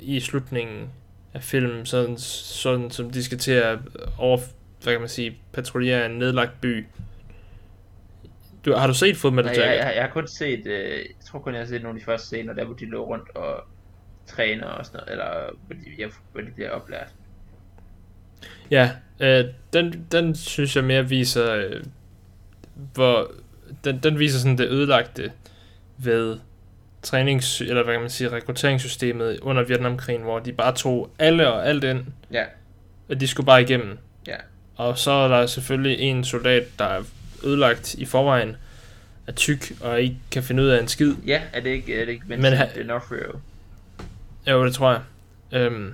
[0.02, 0.90] i, i slutningen
[1.34, 3.80] af filmen, sådan, sådan som de skal til at
[4.18, 4.38] over,
[4.84, 6.86] hvad kan man sige, patruljere en nedlagt by.
[8.66, 9.86] Du, har du set Full Metal Nej, jeg, Jacket?
[9.86, 12.06] jeg, jeg har kun set, øh, jeg tror kun, jeg har set nogle af de
[12.06, 13.64] første scener, der hvor de lå rundt og
[14.28, 17.08] træner og sådan noget, eller hvor de, ja, hvor de bliver oplært.
[18.72, 21.84] Ja, øh, den, den synes jeg mere viser, øh,
[22.94, 23.32] hvor,
[23.84, 25.32] den, den viser sådan det ødelagte
[25.98, 26.38] ved
[27.02, 31.68] trænings, eller hvad kan man sige, rekrutteringssystemet under Vietnamkrigen, hvor de bare tog alle og
[31.68, 32.44] alt ind, Ja,
[33.10, 33.98] og de skulle bare igennem.
[34.28, 34.36] Ja.
[34.76, 37.04] Og så er der selvfølgelig en soldat, der er
[37.46, 38.56] ødelagt i forvejen,
[39.28, 41.14] er tyk og ikke kan finde ud af en skid.
[41.28, 43.38] ja er det ikke, er det ikke Men Vincent han- D'Onofrio?
[44.52, 45.02] Jo, det tror jeg.
[45.62, 45.94] Øhm,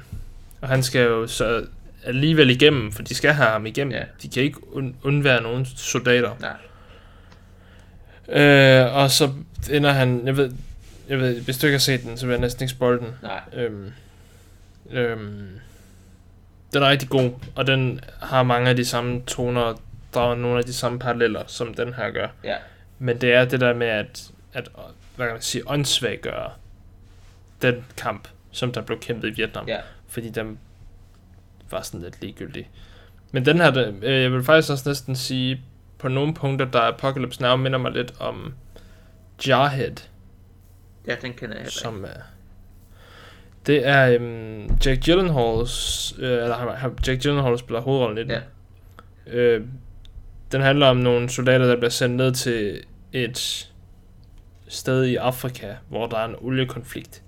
[0.61, 1.65] og han skal jo så
[2.05, 3.93] alligevel igennem, for de skal have ham igennem.
[3.93, 4.03] Ja.
[4.23, 6.31] De kan ikke und- undvære nogen soldater.
[6.39, 6.55] Nej,
[8.29, 9.29] Øh, og så
[9.71, 10.51] ender han, jeg ved,
[11.09, 13.07] jeg ved, hvis du ikke har set den, så vil jeg næsten ikke spoil den.
[13.23, 13.91] nej, Øhm,
[14.91, 15.47] øhm,
[16.73, 19.81] den er rigtig god, og den har mange af de samme toner,
[20.13, 22.27] der er nogle af de samme paralleller, som den her gør.
[22.43, 22.55] ja,
[22.99, 24.69] Men det er det der med at, at
[25.15, 26.51] hvad kan man sige, åndssvaggøre
[27.61, 29.67] den kamp, som der blev kæmpet i Vietnam.
[29.67, 30.59] ja, Fordi den
[31.71, 32.69] var sådan lidt ligegyldig.
[33.31, 35.61] Men den her, øh, jeg vil faktisk også næsten sige,
[35.97, 38.53] på nogle punkter, der Apocalypse Now minder mig lidt om
[39.47, 39.95] Jarhead,
[41.07, 42.21] ja, den kender jeg som er...
[43.65, 48.31] Det er øhm, Jack Gyllenhaals, øh, eller han, Jack Gyllenhaal spiller hovedrollen i den.
[48.31, 48.41] Ja.
[49.27, 49.65] Øh,
[50.51, 52.83] den handler om nogle soldater, der bliver sendt ned til
[53.13, 53.69] et
[54.67, 57.23] sted i Afrika, hvor der er en oliekonflikt.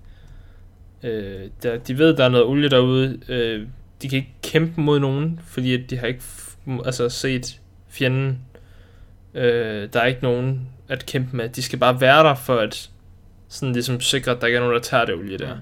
[1.02, 3.20] Øh, der, de ved, der er noget olie derude.
[3.28, 3.66] Øh,
[4.02, 6.22] de kan ikke kæmpe mod nogen, fordi de har ikke
[6.84, 8.38] altså, set fjenden.
[9.34, 11.48] Øh, der er ikke nogen at kæmpe med.
[11.48, 12.90] De skal bare være der for at
[13.48, 15.54] sådan ligesom sikre, at der ikke er nogen, der tager det olie der.
[15.54, 15.60] Mm.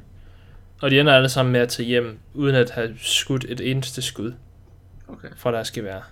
[0.80, 4.02] Og de ender alle sammen med at tage hjem, uden at have skudt et eneste
[4.02, 4.32] skud
[5.08, 6.10] Okay, fra deres gevær.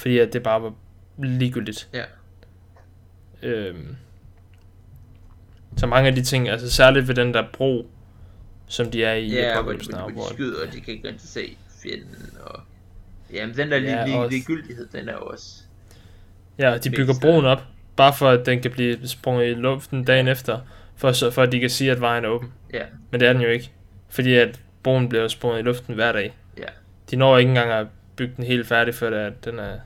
[0.00, 0.72] Fordi at det bare var
[1.18, 1.88] ligegyldigt.
[1.94, 2.04] Ja.
[3.42, 3.96] Øhm,
[5.76, 7.86] så mange af de ting, altså særligt ved den der bro,
[8.66, 11.08] som de er i ja, Apocalypse Now, de, hvor de skyder, og de kan ikke
[11.08, 12.60] rigtig se fjenden, og...
[13.32, 15.62] Jamen, den der lige, Ja, lige, og- ligegyldighed, den er også...
[16.58, 17.62] ja, de bygger broen op,
[17.96, 20.58] bare for at den kan blive sprunget i luften dagen efter,
[20.96, 22.52] for, så, for at de kan sige, at vejen er åben.
[22.72, 23.70] Ja, Men det er den jo ikke,
[24.08, 26.36] fordi at broen bliver sprunget i luften hver dag.
[26.58, 26.64] Ja.
[27.10, 27.86] De når ikke engang at
[28.16, 29.78] bygge den helt færdig, før at den er...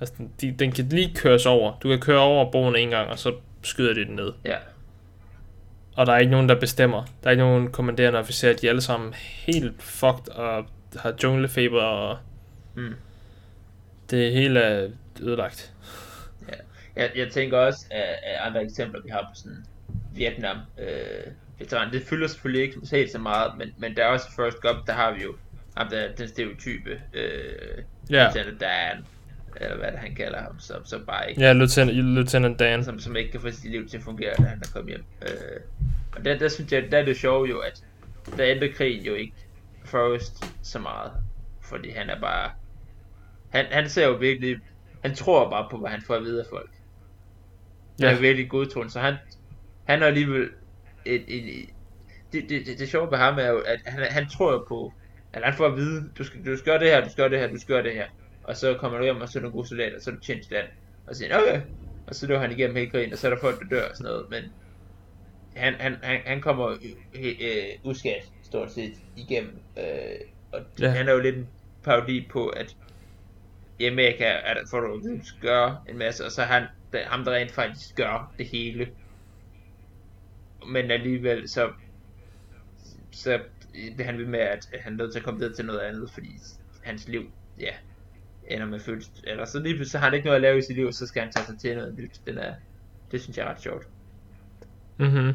[0.00, 1.78] Altså, den, de, den kan lige køres over.
[1.82, 4.32] Du kan køre over broen en gang, og så skyder de den ned.
[4.44, 4.56] ja,
[5.96, 7.04] Og der er ikke nogen, der bestemmer.
[7.22, 8.56] Der er ikke nogen kommanderende officerer.
[8.56, 12.18] De er alle sammen helt fucked og har junglefeber, og
[12.74, 12.94] mm.
[14.10, 14.88] det hele er
[15.20, 15.72] ødelagt.
[16.96, 19.64] Jeg, jeg tænker også af, andre eksempler, vi har på sådan
[20.14, 21.92] Vietnam øh, veteran.
[21.92, 24.92] Det fylder selvfølgelig ikke helt så meget, men, men der er også First Gump, der
[24.92, 25.34] har vi jo
[25.76, 29.04] ham der, den stereotype øh, Ja, Lieutenant Dan,
[29.56, 32.84] eller hvad det han kalder ham, som, som bare ikke, ja Lieutenant, Lieutenant Dan.
[32.84, 35.04] som, som ikke kan få sit liv til at fungere, da han er kommet hjem.
[35.22, 35.60] Øh,
[36.16, 37.84] og der, der synes jeg, der er det sjove jo, at
[38.36, 39.34] der ændrer krigen jo ikke
[39.84, 41.12] Forrest så meget,
[41.62, 42.50] fordi han er bare,
[43.48, 44.56] han, han ser jo virkelig,
[45.02, 46.70] han tror bare på, hvad han får at vide af folk.
[48.00, 48.06] Ja.
[48.06, 48.16] Ja.
[48.16, 49.14] er virkelig godtroende, så han,
[49.84, 50.48] han er alligevel
[51.04, 51.68] et, et, et
[52.32, 54.92] det, det, det, det sjove ved ham er jo, at han, han tror på,
[55.32, 57.30] at han får at vide, du skal, du skal gøre det her, du skal gøre
[57.30, 58.06] det her, du skal gøre det her.
[58.48, 60.14] Og så kommer du hjem, og så er du en god soldat, og så er
[60.14, 60.68] du tjent land.
[61.06, 61.60] Og så siger okay.
[62.06, 63.96] Og så løber han igennem hele krigen, og så er der folk, der dør og
[63.96, 64.30] sådan noget.
[64.30, 64.42] Men
[65.56, 66.66] han, han, han, han kommer
[67.14, 69.58] øh, uskadt stort set igennem.
[69.78, 69.84] Øh,
[70.52, 70.88] og Ja.
[70.88, 71.48] han er jo lidt en
[71.82, 72.76] parodi på, at
[73.78, 77.32] i Amerika er der, får du gøre en masse, og så han, der, ham, der
[77.32, 78.88] rent faktisk gør det hele.
[80.66, 81.72] Men alligevel, så,
[83.10, 83.40] så
[83.72, 86.10] bliver han ved med, at han er nødt til at komme videre til noget andet,
[86.10, 86.30] fordi
[86.82, 87.30] hans liv,
[87.60, 87.74] ja,
[88.50, 90.62] ender med følelse, eller så lige pludselig så har han ikke noget at lave i
[90.62, 92.20] sit liv, så skal han tage sig til noget nyt.
[92.26, 92.54] Den er,
[93.12, 93.86] det synes jeg er ret sjovt.
[94.96, 95.28] Mhm.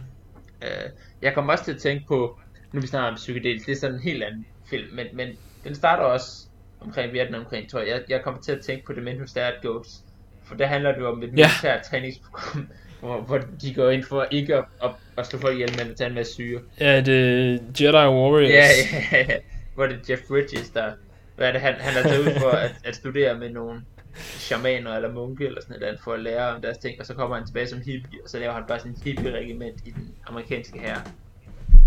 [0.61, 0.89] Øh,
[1.21, 2.39] jeg kommer også til at tænke på,
[2.71, 5.27] nu vi snakker om psykedelisk, det er sådan en helt anden film, men, men
[5.63, 6.47] den starter også
[6.81, 7.89] omkring Vietnamkrigen, tror jeg.
[7.89, 8.01] jeg.
[8.09, 10.03] Jeg kommer til at tænke på The Men Who Stared Goats,
[10.43, 12.67] for der handler det jo om et militært træningsprogram,
[12.99, 15.97] hvor, hvor de går ind for ikke at, at, at slå folk ihjel, men at
[15.97, 16.61] tage en masse syre.
[16.79, 18.49] Ja, det er Jedi Warriors.
[18.49, 18.67] Ja,
[19.11, 19.37] ja, ja.
[19.75, 20.91] Hvor det er Jeff Bridges, der...
[21.35, 23.81] Hvad er det, han, han er taget ud for at, at studere med nogle
[24.15, 27.35] shamaner eller munke eller sådan noget, for at lære om deres ting, og så kommer
[27.37, 30.79] han tilbage som hippie, og så laver han bare sådan en hippie-regiment i den amerikanske
[30.79, 31.09] hær.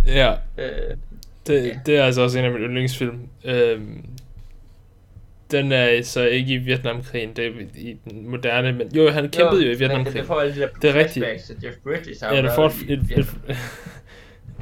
[0.06, 0.96] ja Øh,
[1.46, 1.78] det, Ja.
[1.86, 3.18] det er altså også en af mine yndlingsfilm.
[3.44, 4.04] Øhm,
[5.50, 9.62] den er så ikke i Vietnamkrigen, det er i den moderne, men jo, han kæmpede
[9.66, 10.26] jo, i Men det Vietnamkrigen.
[10.26, 11.26] får alle de der Det er rigtigt.
[11.64, 13.26] Jeff Bridges har Ja, jo du får et, et, et,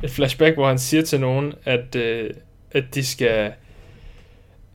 [0.04, 2.30] et flashback, hvor han siger til nogen, at, øh,
[2.72, 3.52] at de skal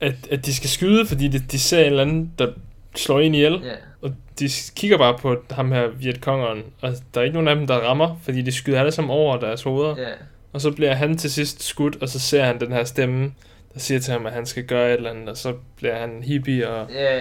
[0.00, 2.52] at, at de skal skyde, fordi de, de ser en eller anden, der
[2.96, 3.72] slår en ihjel, Ja,
[4.02, 7.66] og de kigger bare på ham her Vietkongeren, og der er ikke nogen af dem,
[7.66, 9.96] der rammer, fordi de skyder alle sammen over deres hoveder.
[9.98, 10.08] ja,
[10.52, 13.32] Og så bliver han til sidst skudt, og så ser han den her stemme,
[13.74, 16.22] der siger til ham, at han skal gøre et eller andet, og så bliver han
[16.22, 17.20] hippie og ja,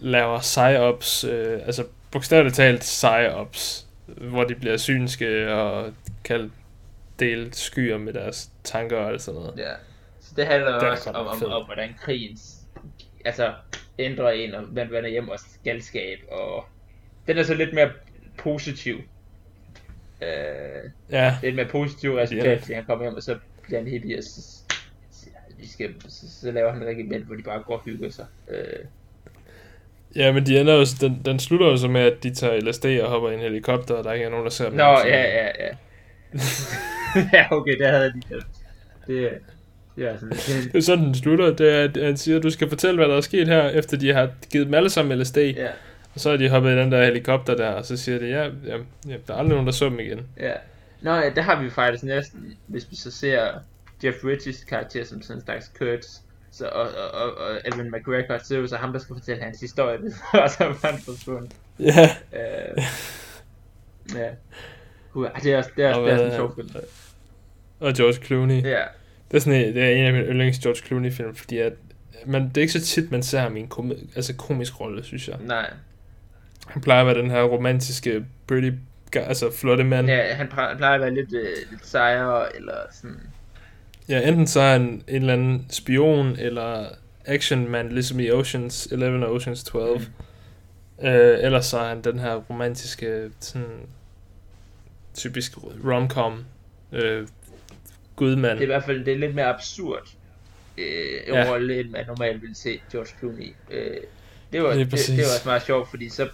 [0.00, 5.92] laver psyops, øh, altså bogstaveligt talt psyops, hvor de bliver synske og
[6.24, 6.52] kan
[7.20, 9.58] dele skyer med deres tanker og alt sådan noget.
[9.58, 9.72] ja.
[10.36, 12.38] Det handler er også om, om, om, hvordan krigen
[13.24, 13.52] altså,
[13.98, 16.64] ændrer en, og man vender hjem og galskab, og
[17.26, 17.90] den er så lidt mere
[18.38, 18.96] positiv.
[20.22, 20.28] Øh,
[21.10, 22.56] Ja, det er et mere positivt resultat, Ja.
[22.56, 24.58] fordi han kommer hjem, og så bliver han hippie, og så,
[25.58, 28.26] vi skal, så, så laver han et regiment, hvor de bare går og hygger sig.
[28.48, 28.84] Øh,
[30.16, 32.84] ja men de ender jo, den, den slutter jo så med, at de tager LSD
[33.02, 34.74] og hopper i en helikopter, og der ikke er nogen, der ser dem.
[34.74, 35.76] Nå, ja, ja, ja.
[37.32, 38.46] ja, okay, der havde glemt.
[39.06, 39.30] Det, det
[39.96, 41.52] altså lidt Det er sådan, den slutter.
[41.52, 43.96] Det er, at han siger, at du skal fortælle, hvad der er sket her, efter
[43.96, 45.38] de har givet dem alle sammen LSD.
[45.38, 45.68] Ja,
[46.14, 48.42] Og så er de hoppet i den der helikopter der, og så siger de, ja,
[48.42, 48.76] ja,
[49.08, 50.26] ja der er aldrig nogen, der så dem igen.
[50.40, 50.52] ja.
[51.00, 53.48] Nå, ja, der har vi faktisk næsten, hvis vi så ser
[54.04, 56.06] Jeff Bridges karakter som sådan en slags Kurtz,
[56.50, 59.42] så, og, og, og, og Evan McGregor, så er det så ham, der skal fortælle
[59.42, 59.98] hans historie,
[60.42, 61.52] og så er han forsvundet.
[61.78, 62.10] Ja.
[62.32, 62.82] Øh,
[64.14, 64.28] ja.
[65.14, 66.68] Uh, det er også, det er, Og det er sådan en sjov film.
[67.80, 68.62] Og George Clooney.
[68.64, 68.82] Ja,
[69.32, 71.72] Det er, sådan en, det er en af mine yndlings George Clooney-film, fordi at,
[72.26, 75.04] man, det er ikke så tit, man ser ham i en kom, altså komisk rolle,
[75.04, 75.36] synes jeg.
[75.40, 75.70] nej.
[76.66, 78.70] Han plejer at være den her romantiske, pretty,
[79.14, 80.06] altså flotte mand.
[80.08, 80.34] Ja.
[80.34, 83.20] Han plejer at være lidt, øh, lidt sejere, eller sådan.
[84.08, 86.86] ja, enten så er han en eller anden spion, eller
[87.24, 89.98] actionman, ligesom i Oceans 11 og Oceans 12.
[89.98, 91.06] Mm.
[91.06, 93.68] Øh, ellers så er han den her romantiske, sådan,
[95.14, 95.52] typisk
[95.84, 96.44] rom-com,
[96.92, 97.26] øh,
[98.16, 98.52] gudmand.
[98.52, 100.08] Det er i hvert fald det er lidt mere absurd
[100.78, 100.84] øh,
[101.28, 101.50] Ja.
[101.50, 103.54] rolle, end man normalt ville se George Clooney.
[103.70, 103.96] Øh,
[104.52, 105.18] det, var, det, det præcis.
[105.18, 106.28] var også meget sjovt, fordi så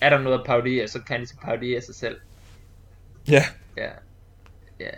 [0.00, 2.16] er der noget at parodere, så kan de så parodere sig selv.
[3.28, 3.42] Ja.
[3.76, 3.90] Ja.
[4.80, 4.90] Ja.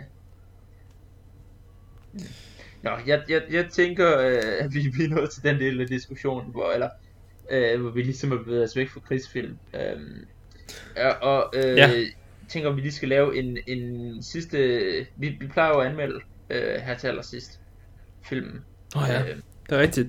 [2.81, 5.87] Nå, jeg, jeg, jeg tænker, øh, at vi, vi er nået til den del af
[5.87, 6.89] diskussionen, hvor, eller,
[7.51, 9.57] øh, hvor vi ligesom er bevæget os væk fra krigsfilm.
[10.97, 11.91] Og og øh, Ja.
[12.49, 14.57] Tænker, om vi lige skal lave en, en sidste...
[15.15, 16.19] Vi, vi plejer jo at anmelde
[16.49, 17.59] øh, her til allersidst
[18.23, 18.61] filmen.
[18.95, 19.35] Åh oh, ja, Øh,
[19.69, 20.07] det er rigtigt.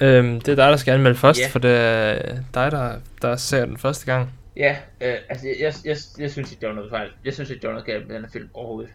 [0.00, 1.48] Øhm, det er dig, der skal anmelde først, Ja.
[1.48, 4.32] for det er dig, der, der ser den første gang.
[4.56, 7.10] Ja, øh, altså jeg, jeg, jeg, jeg synes ikke, der var noget fejl.
[7.24, 8.90] Jeg synes ikke, der var noget galt med den her film overhovedet.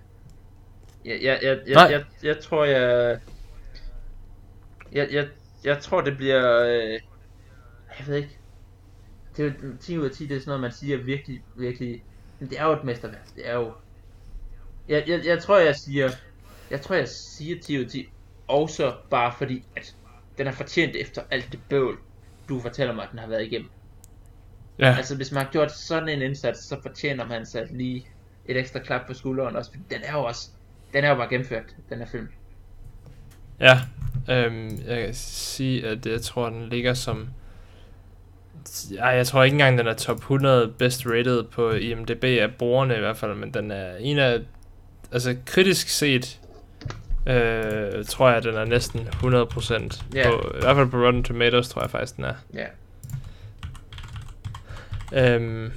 [1.06, 1.84] Jeg, jeg, jeg, Nej.
[1.84, 3.18] jeg, jeg, jeg tror, jeg,
[4.92, 5.28] jeg, jeg,
[5.64, 6.92] jeg tror, det bliver, øh,
[8.00, 8.39] jeg ved ikke,
[9.38, 12.04] det er jo 10 ud af 10, det er sådan noget, man siger virkelig, virkelig,
[12.40, 13.74] men det er jo et mesterværk, det er jo,
[14.88, 16.10] jeg, jeg, jeg tror, jeg siger,
[16.72, 18.10] jeg tror, jeg siger 10 ud af 10,
[18.48, 19.96] også bare fordi, at
[20.38, 21.98] den er fortjent efter alt det bøvl,
[22.50, 23.70] du fortæller mig, at den har været igennem.
[24.80, 28.08] Ja, Altså, hvis man har gjort sådan en indsats, så fortjener man sig lige
[28.46, 29.72] et ekstra klap på skulderen også.
[29.72, 30.50] fordi Den er jo også,
[30.94, 32.28] den er jo bare gennemført, den her film.
[33.60, 33.80] ja.
[34.30, 37.30] Øhm, jeg kan sige, at jeg tror, den ligger som...
[38.92, 42.96] Ja, jeg tror ikke engang, den er top 100 best rated på IMDb af brugerne
[42.96, 44.40] i hvert fald, men den er en af...
[45.12, 46.40] Altså, kritisk set,
[47.28, 50.04] øh, tror jeg, den er næsten 100%.
[50.14, 50.30] Ja.
[50.30, 52.34] På, I hvert fald på Rotten Tomatoes, tror jeg faktisk, den er.
[52.54, 52.66] Ja.
[55.14, 55.72] Øhm,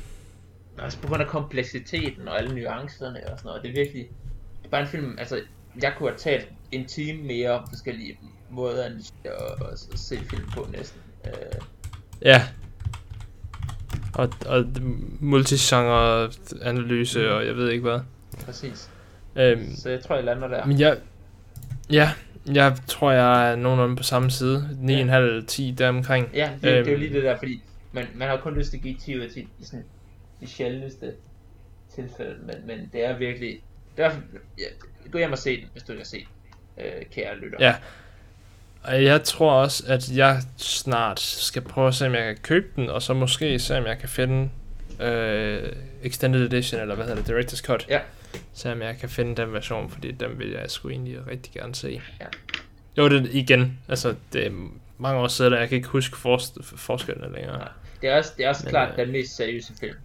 [0.78, 3.62] Også på grund af kompleksiteten og alle nuancerne og sådan noget.
[3.62, 4.08] Det er virkelig,
[4.58, 5.40] det er bare en film, altså,
[5.82, 8.18] jeg kunne have talt en time mere om forskellige
[8.50, 8.92] måder at,
[9.24, 9.32] at,
[9.92, 11.00] at se film på næsten.
[11.26, 11.32] Øh,
[12.24, 12.42] Ja.
[14.14, 14.64] Og, og
[15.20, 16.30] multigenre
[16.62, 17.26] analyse, Mm.
[17.34, 18.00] og jeg ved ikke hvad.
[18.44, 18.90] præcis.
[19.36, 20.64] Øhm, Så jeg tror, jeg lander der.
[20.66, 20.98] men jeg,
[21.90, 22.10] ja,
[22.52, 24.68] jeg tror, jeg er nogenlunde på samme side.
[24.82, 26.30] 9,5-10 deromkring.
[26.34, 27.00] Ja, det, øhm, det er jo Øhm.
[27.00, 29.30] lige det der, fordi man, man har kun lyst til at give 10 ud af
[29.30, 29.84] 10 i sådan
[30.40, 31.12] de sjældneste
[31.94, 33.60] tilfælde, men, men det er virkelig...
[33.96, 34.10] Det er,
[34.58, 34.64] ja,
[35.10, 36.26] gå hjem og se den, hvis du ikke har set
[36.78, 37.58] øh, kære lytter.
[37.60, 37.74] Ja.
[38.84, 42.66] Og jeg tror også, at jeg snart skal prøve at se, om jeg kan købe
[42.76, 44.50] den, og så måske se, om jeg kan finde
[45.00, 45.72] øh,
[46.02, 47.86] Extended Edition, eller hvad hedder det, Director's Cut.
[47.88, 48.00] Ja.
[48.52, 51.74] Se, om jeg kan finde den version, fordi den vil jeg sgu egentlig rigtig gerne
[51.74, 52.00] se.
[52.20, 52.26] Ja.
[52.98, 54.50] Jo, det igen, altså, det er
[54.98, 57.58] mange år siden, og jeg kan ikke huske for, forskellene længere.
[57.58, 57.68] Nej.
[58.00, 59.96] Det er også, det er også Men, klart øh, den mest seriøse film,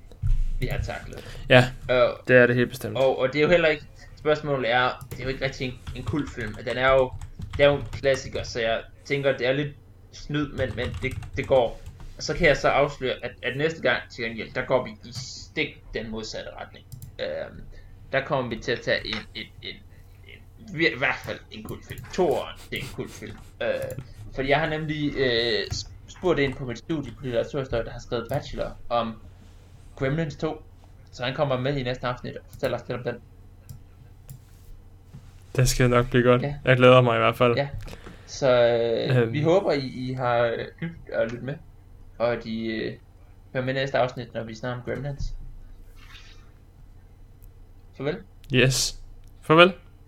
[0.59, 1.23] vi har taklet.
[1.49, 2.97] Ja, Og, det er det helt bestemt.
[2.97, 3.84] og, og det er jo heller ikke
[4.28, 6.53] spørgsmål er, det er jo ikke rigtig en, en kultfilm.
[6.53, 7.11] Den er jo,
[7.57, 9.75] det er jo en klassiker, så jeg tænker, det er lidt
[10.11, 11.82] snyd, men, men det, det går.
[12.17, 14.89] Og så kan jeg så afsløre, at, at næste gang til gengæld, der går vi
[14.89, 16.86] i stik den modsatte retning.
[17.19, 17.61] Øhm,
[18.11, 19.75] der kommer vi til at tage en, en, en,
[20.28, 22.03] en, i hvert fald en kultfilm.
[22.13, 23.38] Toren, det er en kultfilm.
[23.61, 23.69] Øh,
[24.36, 25.67] fordi jeg har nemlig øh,
[26.07, 29.21] spurgt ind på mit studie på litteraturhistorie, der har skrevet bachelor om
[29.95, 30.63] Gremlins 2.
[31.11, 33.21] Så han kommer med i næste afsnit og fortæller os lidt om den.
[35.57, 36.41] Det skal nok blive godt.
[36.41, 36.55] Ja.
[36.65, 37.55] Jeg glæder mig i hvert fald.
[37.55, 37.67] Ja.
[38.25, 38.51] Så
[39.09, 39.33] øh, Øhm.
[39.33, 41.53] vi håber, I, I har hygget at lytte med.
[42.17, 42.93] Og at I øh,
[43.53, 45.33] hører med næste afsnit, når vi snakker om Gremlins.
[47.97, 48.17] Farvel.
[48.53, 49.01] Yes.
[49.41, 49.73] Farvel.